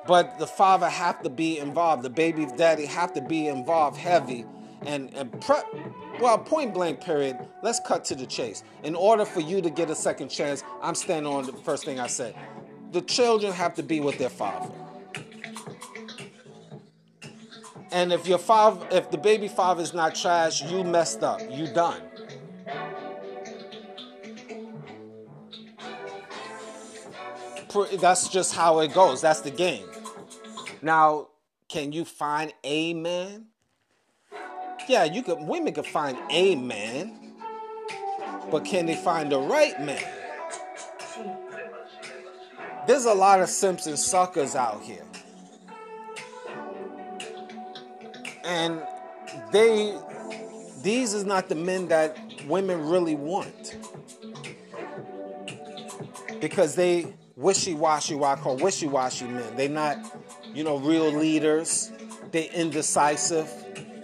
[0.07, 2.03] But the father have to be involved.
[2.03, 4.45] The baby's daddy have to be involved heavy
[4.85, 5.65] and, and prep
[6.21, 8.63] well point blank period let's cut to the chase.
[8.85, 11.99] In order for you to get a second chance i'm standing on the first thing
[11.99, 12.35] i said
[12.93, 14.73] the children have to be with their father.
[17.91, 21.41] And if your father if the baby father is not trash you messed up.
[21.51, 22.03] You done
[27.85, 29.21] that's just how it goes.
[29.21, 29.87] That's the game.
[30.83, 31.29] Now,
[31.69, 33.47] can you find a man?
[34.89, 35.39] Yeah, you could.
[35.41, 37.35] Women could find a man,
[38.51, 40.03] but can they find the right man?
[42.87, 45.05] There's a lot of simps and suckers out here,
[48.45, 48.83] and
[49.53, 49.97] they.
[50.83, 52.17] These is not the men that
[52.47, 53.77] women really want
[56.41, 59.57] because they wishy-washy, what I call wishy-washy men.
[59.57, 59.99] They're not,
[60.53, 61.93] you know, real leaders.
[62.33, 63.49] They indecisive.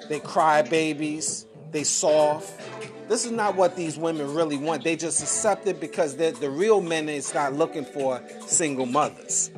[0.08, 1.46] They cry babies.
[1.70, 2.60] They soft.
[3.08, 4.84] This is not what these women really want.
[4.84, 9.50] They just accept it because the real men is not looking for single mothers.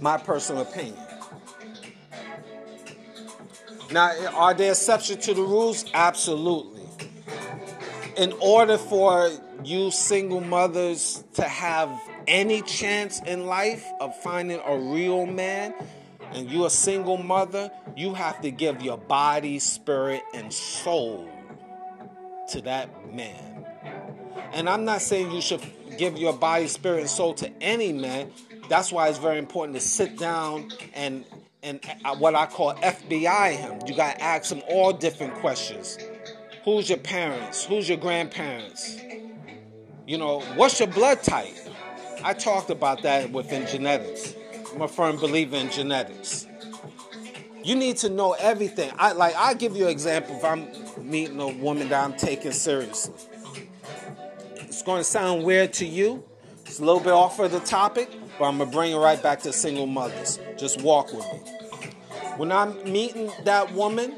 [0.00, 0.96] My personal opinion.
[3.90, 5.84] Now, are there exceptions to the rules?
[5.94, 6.77] Absolutely.
[8.18, 9.30] In order for
[9.62, 11.88] you single mothers to have
[12.26, 15.72] any chance in life of finding a real man
[16.32, 21.30] and you're a single mother, you have to give your body, spirit, and soul
[22.50, 23.64] to that man.
[24.52, 25.62] And I'm not saying you should
[25.96, 28.32] give your body, spirit, and soul to any man.
[28.68, 31.24] That's why it's very important to sit down and
[31.62, 33.80] and uh, what I call FBI him.
[33.86, 35.98] You got to ask him all different questions.
[36.68, 37.64] Who's your parents?
[37.64, 39.00] Who's your grandparents?
[40.06, 41.54] You know, what's your blood type?
[42.22, 44.34] I talked about that within genetics.
[44.74, 46.46] I'm a firm believer in genetics.
[47.64, 48.92] You need to know everything.
[48.98, 50.68] I like I give you an example if I'm
[51.10, 53.14] meeting a woman that I'm taking seriously.
[54.56, 56.22] It's going to sound weird to you.
[56.66, 59.40] It's a little bit off of the topic, but I'm gonna bring it right back
[59.44, 60.38] to single mothers.
[60.58, 61.38] Just walk with me.
[62.36, 64.14] When I'm meeting that woman,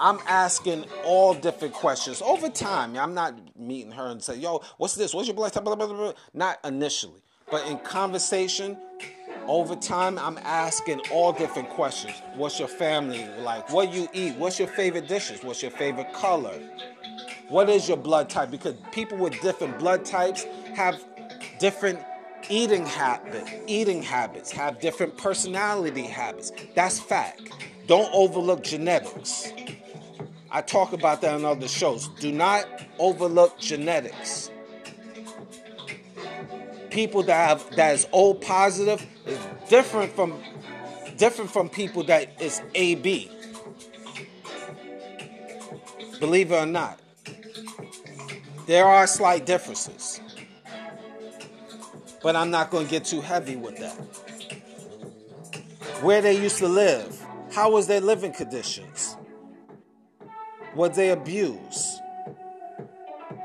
[0.00, 2.96] I'm asking all different questions over time.
[2.96, 5.12] I'm not meeting her and say, "Yo, what's this?
[5.12, 8.78] What's your blood type?" Blah, blah, blah, Not initially, but in conversation,
[9.46, 12.14] over time, I'm asking all different questions.
[12.34, 13.70] What's your family like?
[13.70, 14.36] What you eat?
[14.36, 15.44] What's your favorite dishes?
[15.44, 16.58] What's your favorite color?
[17.48, 18.50] What is your blood type?
[18.50, 20.46] Because people with different blood types
[20.76, 21.04] have
[21.58, 21.98] different
[22.48, 26.52] eating habit, eating habits, have different personality habits.
[26.74, 27.42] That's fact.
[27.86, 29.52] Don't overlook genetics.
[30.52, 32.08] I talk about that on other shows.
[32.20, 32.66] Do not
[32.98, 34.50] overlook genetics.
[36.90, 40.42] People that have that is O positive is different from
[41.16, 43.30] different from people that is AB.
[46.18, 46.98] Believe it or not.
[48.66, 50.20] There are slight differences.
[52.22, 53.94] But I'm not going to get too heavy with that.
[56.02, 57.20] Where they used to live,
[57.52, 59.09] how was their living conditions?
[60.74, 62.00] Was they abused?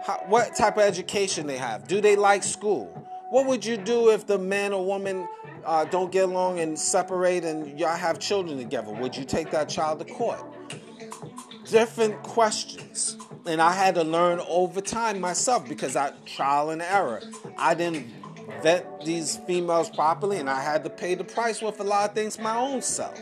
[0.04, 1.88] How, what type of education they have?
[1.88, 2.86] Do they like school?
[3.30, 5.28] What would you do if the man or woman
[5.66, 8.92] uh, don't get along and separate and y'all have children together?
[8.92, 10.40] Would you take that child to court?
[11.66, 13.18] Different questions.
[13.48, 17.22] And I had to learn over time myself because I trial and error.
[17.58, 18.08] I didn't
[18.62, 22.16] vet these females properly and I had to pay the price with a lot of
[22.16, 23.20] things my own self.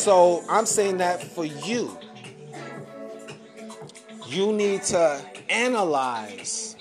[0.00, 1.94] So I'm saying that for you.
[4.26, 6.74] You need to analyze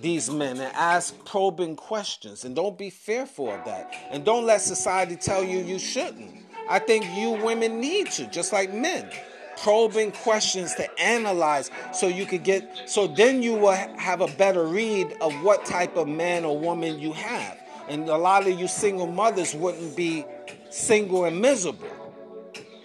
[0.00, 3.92] these men and ask probing questions and don't be fearful of that.
[4.12, 6.36] And don't let society tell you you shouldn't.
[6.70, 9.10] I think you women need to, just like men.
[9.56, 14.66] Probing questions to analyze so you could get, so then you will have a better
[14.68, 17.58] read of what type of man or woman you have.
[17.88, 20.24] And a lot of you single mothers wouldn't be
[20.70, 22.05] single and miserable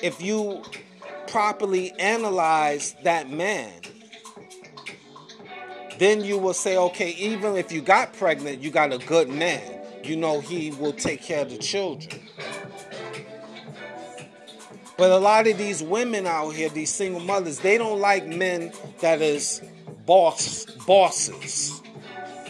[0.01, 0.63] if you
[1.27, 3.71] properly analyze that man,
[5.99, 9.61] then you will say, okay, even if you got pregnant, you got a good man.
[10.03, 12.21] You know he will take care of the children.
[14.97, 18.71] But a lot of these women out here, these single mothers, they don't like men
[18.99, 19.61] that is
[20.05, 21.81] boss bosses.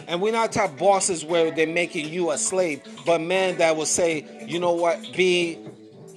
[0.08, 3.86] And we're not talking bosses where they're making you a slave, but men that will
[3.86, 5.58] say, you know what, be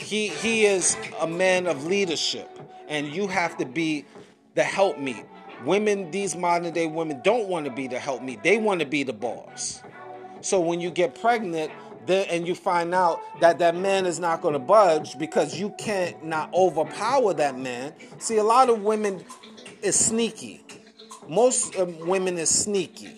[0.02, 2.50] he he is a man of leadership,
[2.88, 4.06] and you have to be
[4.56, 5.26] the helpmeet.
[5.64, 8.44] Women, these modern day women, don't want to be the helpmeet.
[8.44, 9.82] They want to be the boss.
[10.42, 11.72] So when you get pregnant,
[12.06, 15.74] then, and you find out that that man is not going to budge because you
[15.78, 17.94] can't not overpower that man.
[18.20, 19.24] See, a lot of women
[19.82, 20.64] is sneaky.
[21.28, 23.16] Most um, women is sneaky,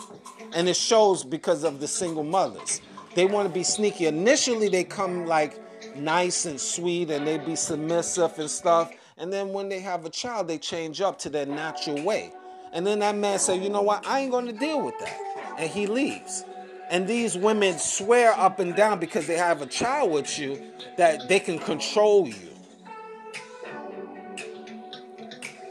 [0.53, 2.81] and it shows because of the single mothers.
[3.15, 4.05] They want to be sneaky.
[4.05, 5.59] Initially, they come like
[5.99, 8.91] nice and sweet and they be submissive and stuff.
[9.17, 12.31] And then when they have a child, they change up to their natural way.
[12.71, 15.17] And then that man say, you know what, I ain't gonna deal with that.
[15.57, 16.43] And he leaves.
[16.89, 20.61] And these women swear up and down because they have a child with you
[20.97, 22.35] that they can control you.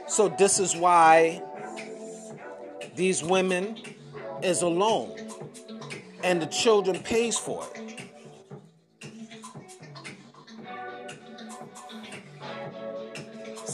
[0.09, 1.43] So this is why
[2.95, 3.79] these women
[4.43, 5.15] is alone
[6.23, 7.76] and the children pays for it.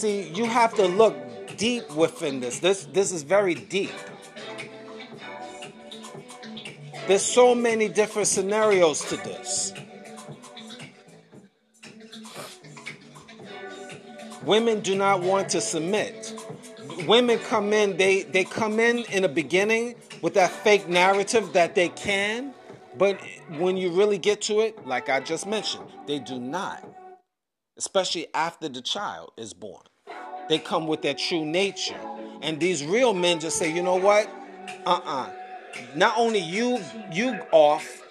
[0.02, 1.16] See, you have to look
[1.56, 2.58] deep within this.
[2.58, 3.92] This this is very deep.
[7.06, 9.72] There's so many different scenarios to this.
[14.44, 16.34] Women do not want to submit.
[17.06, 21.74] Women come in, they, they come in in the beginning with that fake narrative that
[21.74, 22.54] they can,
[22.98, 23.20] but
[23.58, 26.84] when you really get to it, like I just mentioned, they do not,
[27.76, 29.82] especially after the child is born.
[30.48, 31.98] They come with their true nature.
[32.42, 34.28] And these real men just say, you know what?
[34.84, 35.30] Uh-uh.
[35.94, 38.02] Not only you you off,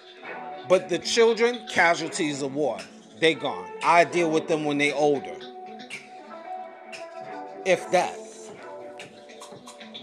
[0.68, 2.78] but the children, casualties of war.
[3.20, 3.68] They gone.
[3.84, 5.36] I deal with them when they older.
[7.64, 8.18] If that.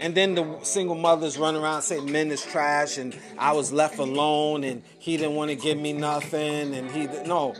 [0.00, 3.98] And then the single mothers run around saying men is trash and I was left
[3.98, 7.54] alone and he didn't want to give me nothing and he no.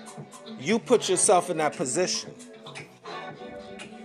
[0.59, 2.35] You put yourself in that position.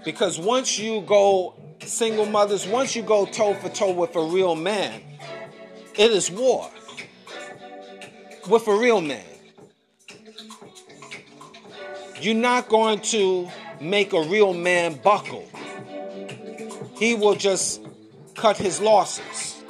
[0.05, 4.55] Because once you go, single mothers, once you go toe for toe with a real
[4.55, 5.01] man,
[5.95, 6.69] it is war.
[8.47, 9.25] With a real man.
[12.21, 13.49] You're not going to
[13.81, 15.49] make a real man buckle.
[16.99, 17.81] He will just
[18.35, 19.63] cut his losses.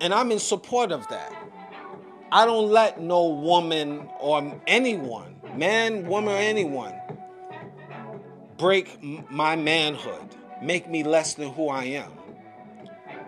[0.00, 1.32] And I'm in support of that.
[2.32, 6.94] I don't let no woman or anyone man, woman, or anyone,
[8.62, 12.12] break my manhood, make me less than who I am.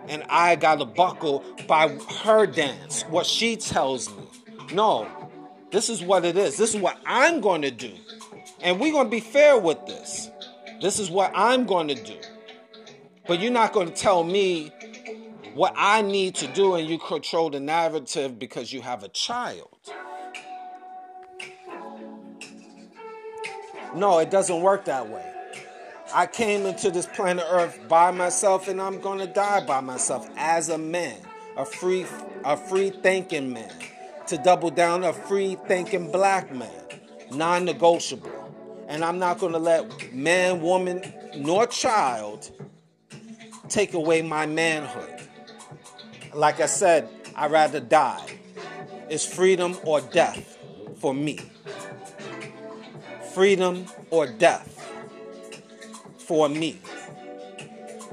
[0.07, 1.89] And I got to buckle by
[2.23, 4.23] her dance, what she tells me.
[4.73, 5.09] No,
[5.71, 6.55] this is what it is.
[6.55, 7.91] This is what I'm going to do.
[8.61, 10.29] And we're going to be fair with this.
[10.81, 12.17] This is what I'm going to do.
[13.27, 14.71] But you're not going to tell me
[15.53, 19.67] what I need to do and you control the narrative because you have a child.
[23.95, 25.31] No, it doesn't work that way.
[26.13, 30.29] I came into this planet Earth by myself and I'm going to die by myself
[30.37, 31.17] as a man,
[31.57, 32.05] a free
[32.43, 33.71] a free thinking man.
[34.27, 36.71] To double down, a free thinking black man,
[37.31, 38.31] non-negotiable.
[38.87, 41.01] And I'm not going to let man, woman,
[41.37, 42.51] nor child
[43.69, 45.27] take away my manhood.
[46.33, 48.39] Like I said, I'd rather die.
[49.09, 50.57] It's freedom or death
[50.97, 51.39] for me.
[53.35, 54.81] Freedom or death
[56.17, 56.79] for me.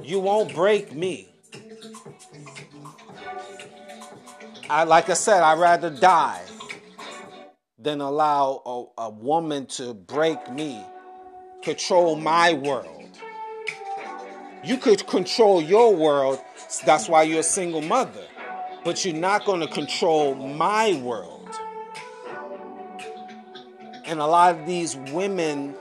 [0.03, 1.29] You won't break me.
[4.69, 6.43] I like I said, I'd rather die
[7.79, 10.85] than allow a, a woman to break me,
[11.63, 13.09] control my world.
[14.65, 16.41] You could control your world,
[16.85, 18.25] that's why you're a single mother.
[18.85, 21.32] But you're not going to control my world.
[24.13, 25.75] And a lot of these women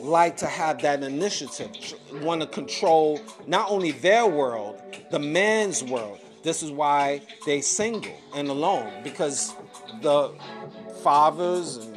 [0.00, 1.70] like to have that initiative,
[2.14, 4.82] want to control not only their world,
[5.12, 6.18] the man's world.
[6.42, 9.54] This is why they single and alone because
[10.02, 10.34] the
[11.04, 11.88] fathers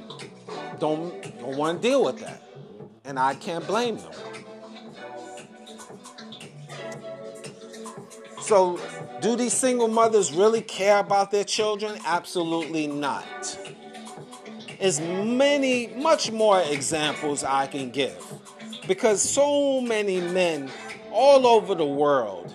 [0.78, 2.44] don't, don't want to deal with that.
[3.04, 4.12] And I can't blame them.
[8.40, 8.80] So,
[9.20, 12.00] do these single mothers really care about their children?
[12.06, 13.58] Absolutely not.
[14.82, 18.18] As many, much more examples I can give.
[18.88, 20.70] Because so many men
[21.12, 22.54] all over the world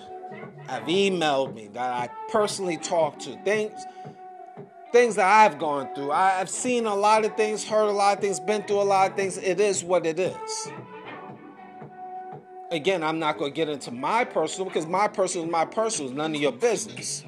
[0.67, 3.41] have emailed me that I personally talked to.
[3.43, 3.85] Things,
[4.91, 6.11] things that I've gone through.
[6.11, 9.11] I've seen a lot of things, heard a lot of things, been through a lot
[9.11, 9.37] of things.
[9.37, 10.71] It is what it is.
[12.69, 16.11] Again, I'm not going to get into my personal because my personal is my personal.
[16.11, 17.23] None of your business.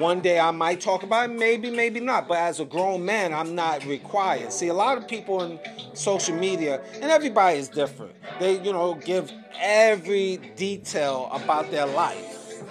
[0.00, 2.26] One day I might talk about it, maybe, maybe not.
[2.26, 4.50] But as a grown man, I'm not required.
[4.50, 5.60] See, a lot of people in
[5.92, 8.14] social media, and everybody is different.
[8.38, 12.62] They, you know, give every detail about their life.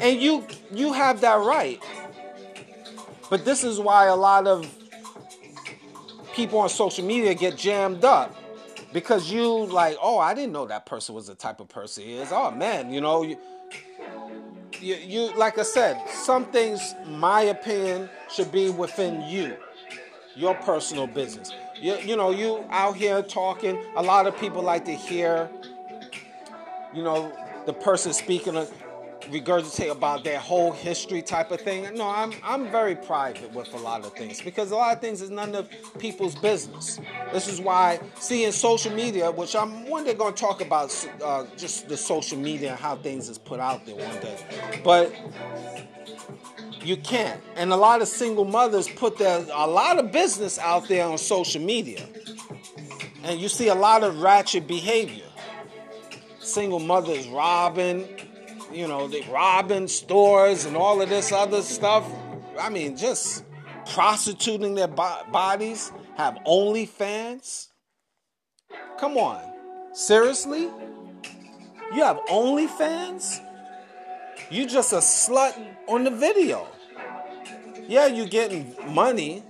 [0.00, 1.80] And you you have that right.
[3.30, 4.68] But this is why a lot of
[6.34, 8.34] people on social media get jammed up
[8.92, 12.14] because you like, oh, I didn't know that person was the type of person he
[12.14, 12.32] is.
[12.32, 13.22] Oh man, you know,
[14.80, 19.56] you, you, like I said, some things, my opinion, should be within you,
[20.34, 21.52] your personal business.
[21.80, 23.82] You, you know, you out here talking.
[23.96, 25.48] A lot of people like to hear,
[26.92, 27.32] you know,
[27.66, 28.56] the person speaking
[29.22, 31.94] regurgitate about their whole history type of thing.
[31.94, 35.22] No, I'm I'm very private with a lot of things because a lot of things
[35.22, 35.68] is none of
[35.98, 36.98] people's business.
[37.32, 41.46] This is why seeing social media, which I'm one day going to talk about, uh,
[41.56, 44.38] just the social media and how things is put out there one day,
[44.84, 45.14] but.
[46.82, 47.42] You can't.
[47.56, 51.18] And a lot of single mothers put their a lot of business out there on
[51.18, 52.00] social media.
[53.22, 55.26] And you see a lot of ratchet behavior.
[56.38, 58.08] Single mothers robbing,
[58.72, 62.04] you know, they robbing stores and all of this other stuff.
[62.58, 63.44] I mean, just
[63.92, 67.68] prostituting their bo- bodies, have OnlyFans.
[68.98, 69.40] Come on,
[69.92, 70.68] seriously?
[71.94, 73.40] You have OnlyFans?
[74.50, 75.56] You just a slut
[75.88, 76.68] on the video.
[77.88, 79.42] Yeah, you're getting money,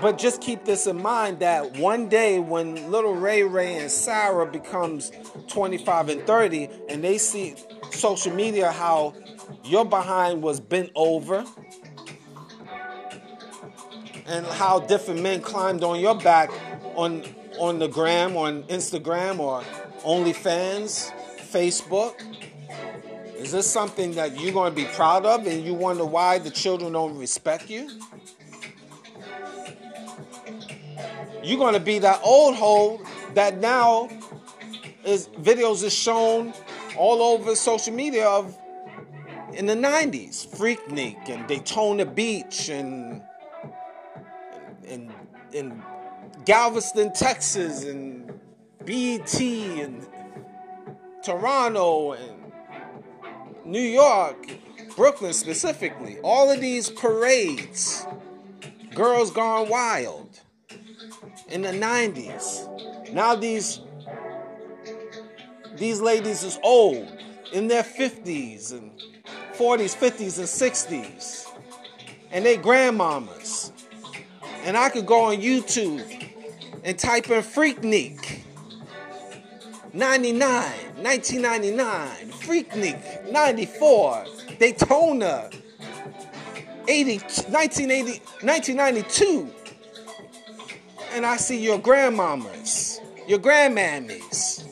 [0.00, 4.46] but just keep this in mind that one day when little Ray Ray and Sarah
[4.46, 5.12] becomes
[5.48, 7.54] 25 and 30 and they see
[7.92, 9.14] social media how
[9.64, 11.44] your behind was bent over
[14.26, 16.50] and how different men climbed on your back
[16.94, 17.24] on
[17.58, 19.62] on the gram, on Instagram or
[20.02, 21.12] OnlyFans,
[21.50, 22.14] Facebook.
[23.36, 26.50] Is this something that you're going to be proud of and you wonder why the
[26.50, 27.90] children don't respect you?
[31.42, 33.02] You're going to be that old hole
[33.34, 34.08] that now
[35.04, 36.52] is videos is shown
[37.00, 38.58] all over social media of
[39.54, 43.22] in the 90s, Freaknik and Daytona Beach and
[44.84, 45.10] in
[45.52, 45.82] in
[46.44, 48.30] Galveston, Texas and
[48.84, 50.06] BET and
[51.24, 52.52] Toronto and
[53.64, 54.50] New York,
[54.94, 56.18] Brooklyn specifically.
[56.22, 58.06] All of these parades
[58.94, 60.38] Girls Gone Wild
[61.48, 63.10] in the 90s.
[63.14, 63.80] Now these
[65.80, 67.10] these ladies is old
[67.54, 68.90] in their 50s and
[69.56, 71.46] 40s, 50s, and 60s.
[72.30, 73.72] And they grandmamas.
[74.64, 76.04] And I could go on YouTube
[76.84, 78.42] and type in Freaknik.
[79.94, 80.38] 99,
[81.02, 84.26] 1999, Freaknik, 94,
[84.58, 85.50] Daytona,
[86.86, 89.50] 80, 1980, 1992.
[91.14, 94.69] And I see your grandmamas, your grandmammies,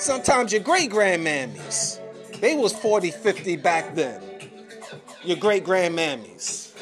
[0.00, 2.00] sometimes your great grandmammies.
[2.40, 4.22] They was 40, 50 back then.
[5.24, 6.72] Your great grandmammies.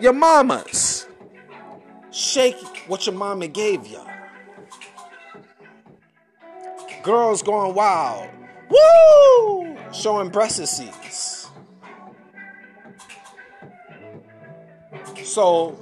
[0.00, 1.06] Your mamas.
[2.10, 2.56] Shake
[2.88, 4.00] what your mama gave you.
[7.02, 8.28] Girls going wild.
[8.68, 9.76] Woo!
[9.92, 11.48] Showing breastises.
[15.24, 15.78] So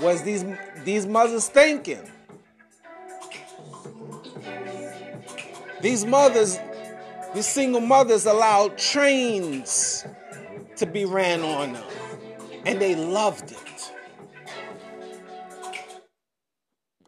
[0.00, 0.44] was these
[0.84, 2.10] these mothers thinking?
[5.80, 6.58] These mothers,
[7.34, 10.04] these single mothers allowed trains
[10.76, 11.84] to be ran on them.
[12.66, 13.92] And they loved it.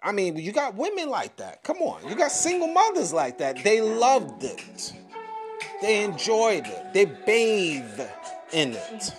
[0.02, 1.62] I mean, you got women like that.
[1.62, 2.08] Come on.
[2.08, 3.62] You got single mothers like that.
[3.62, 4.92] They loved it.
[5.80, 6.92] They enjoyed it.
[6.92, 8.00] They bathed
[8.52, 9.12] in it.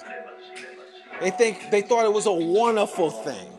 [1.21, 3.49] They think they thought it was a wonderful thing,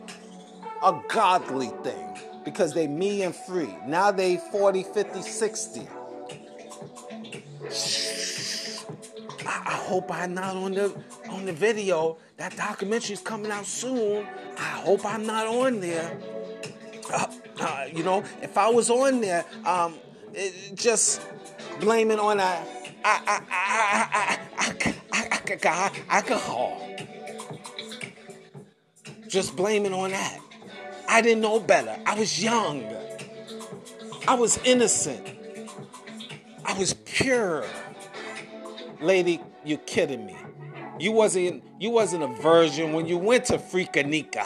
[0.85, 3.75] a godly thing, because they me and free.
[3.85, 5.87] Now they 40, 50, 60.
[9.47, 10.95] I, I hope I'm not on the
[11.29, 12.17] on the video.
[12.37, 14.27] That documentary's coming out soon.
[14.57, 16.17] I hope I'm not on there.
[17.11, 17.25] Uh,
[17.59, 19.95] uh, you know, if I was on there, um,
[20.33, 21.21] it, just
[21.79, 22.63] blaming on a,
[26.09, 26.81] alcohol.
[29.27, 30.39] Just blaming on that.
[31.07, 31.97] I didn't know better.
[32.05, 32.83] I was young.
[34.27, 35.27] I was innocent.
[36.63, 37.65] I was pure.
[38.99, 40.35] Lady, you kidding me.
[40.99, 44.45] You wasn't you wasn't a virgin when you went to Freakanika.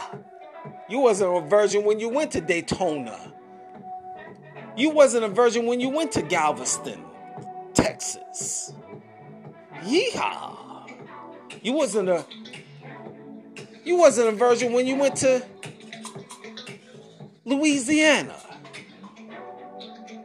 [0.88, 3.32] You wasn't a virgin when you went to Daytona.
[4.76, 7.02] You wasn't a virgin when you went to Galveston,
[7.74, 8.72] Texas.
[9.82, 10.90] Yeehaw.
[11.62, 12.24] You wasn't a
[13.84, 15.44] you wasn't a virgin when you went to
[17.44, 18.36] Louisiana,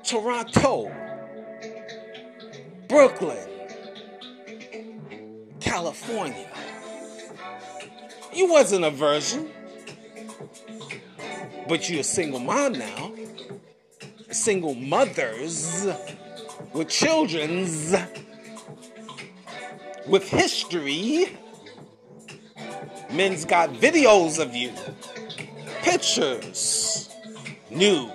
[0.03, 0.91] Toronto,
[2.87, 3.47] Brooklyn,
[5.59, 6.49] California.
[8.33, 9.49] You wasn't a virgin.
[11.67, 13.11] But you're a single mom now.
[14.29, 15.87] Single mothers
[16.73, 17.95] with children's
[20.07, 21.37] with history.
[23.11, 24.71] Men's got videos of you,
[25.81, 26.94] pictures,
[27.69, 28.11] nude.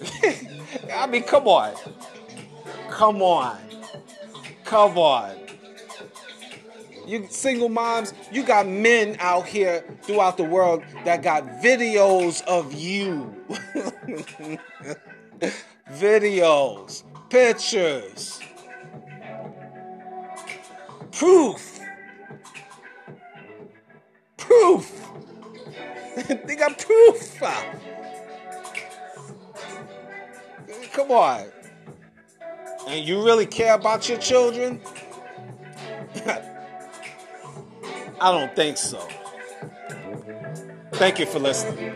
[0.94, 1.74] I mean, come on.
[2.90, 3.58] Come on.
[4.64, 5.36] Come on.
[7.06, 12.72] You single moms, you got men out here throughout the world that got videos of
[12.72, 13.32] you.
[15.92, 18.40] videos, pictures,
[21.12, 21.78] proof.
[24.36, 25.08] Proof.
[26.46, 27.62] they got far?
[30.92, 31.44] Come on.
[32.88, 34.80] And you really care about your children?
[38.18, 39.06] I don't think so.
[40.92, 41.94] Thank you for listening.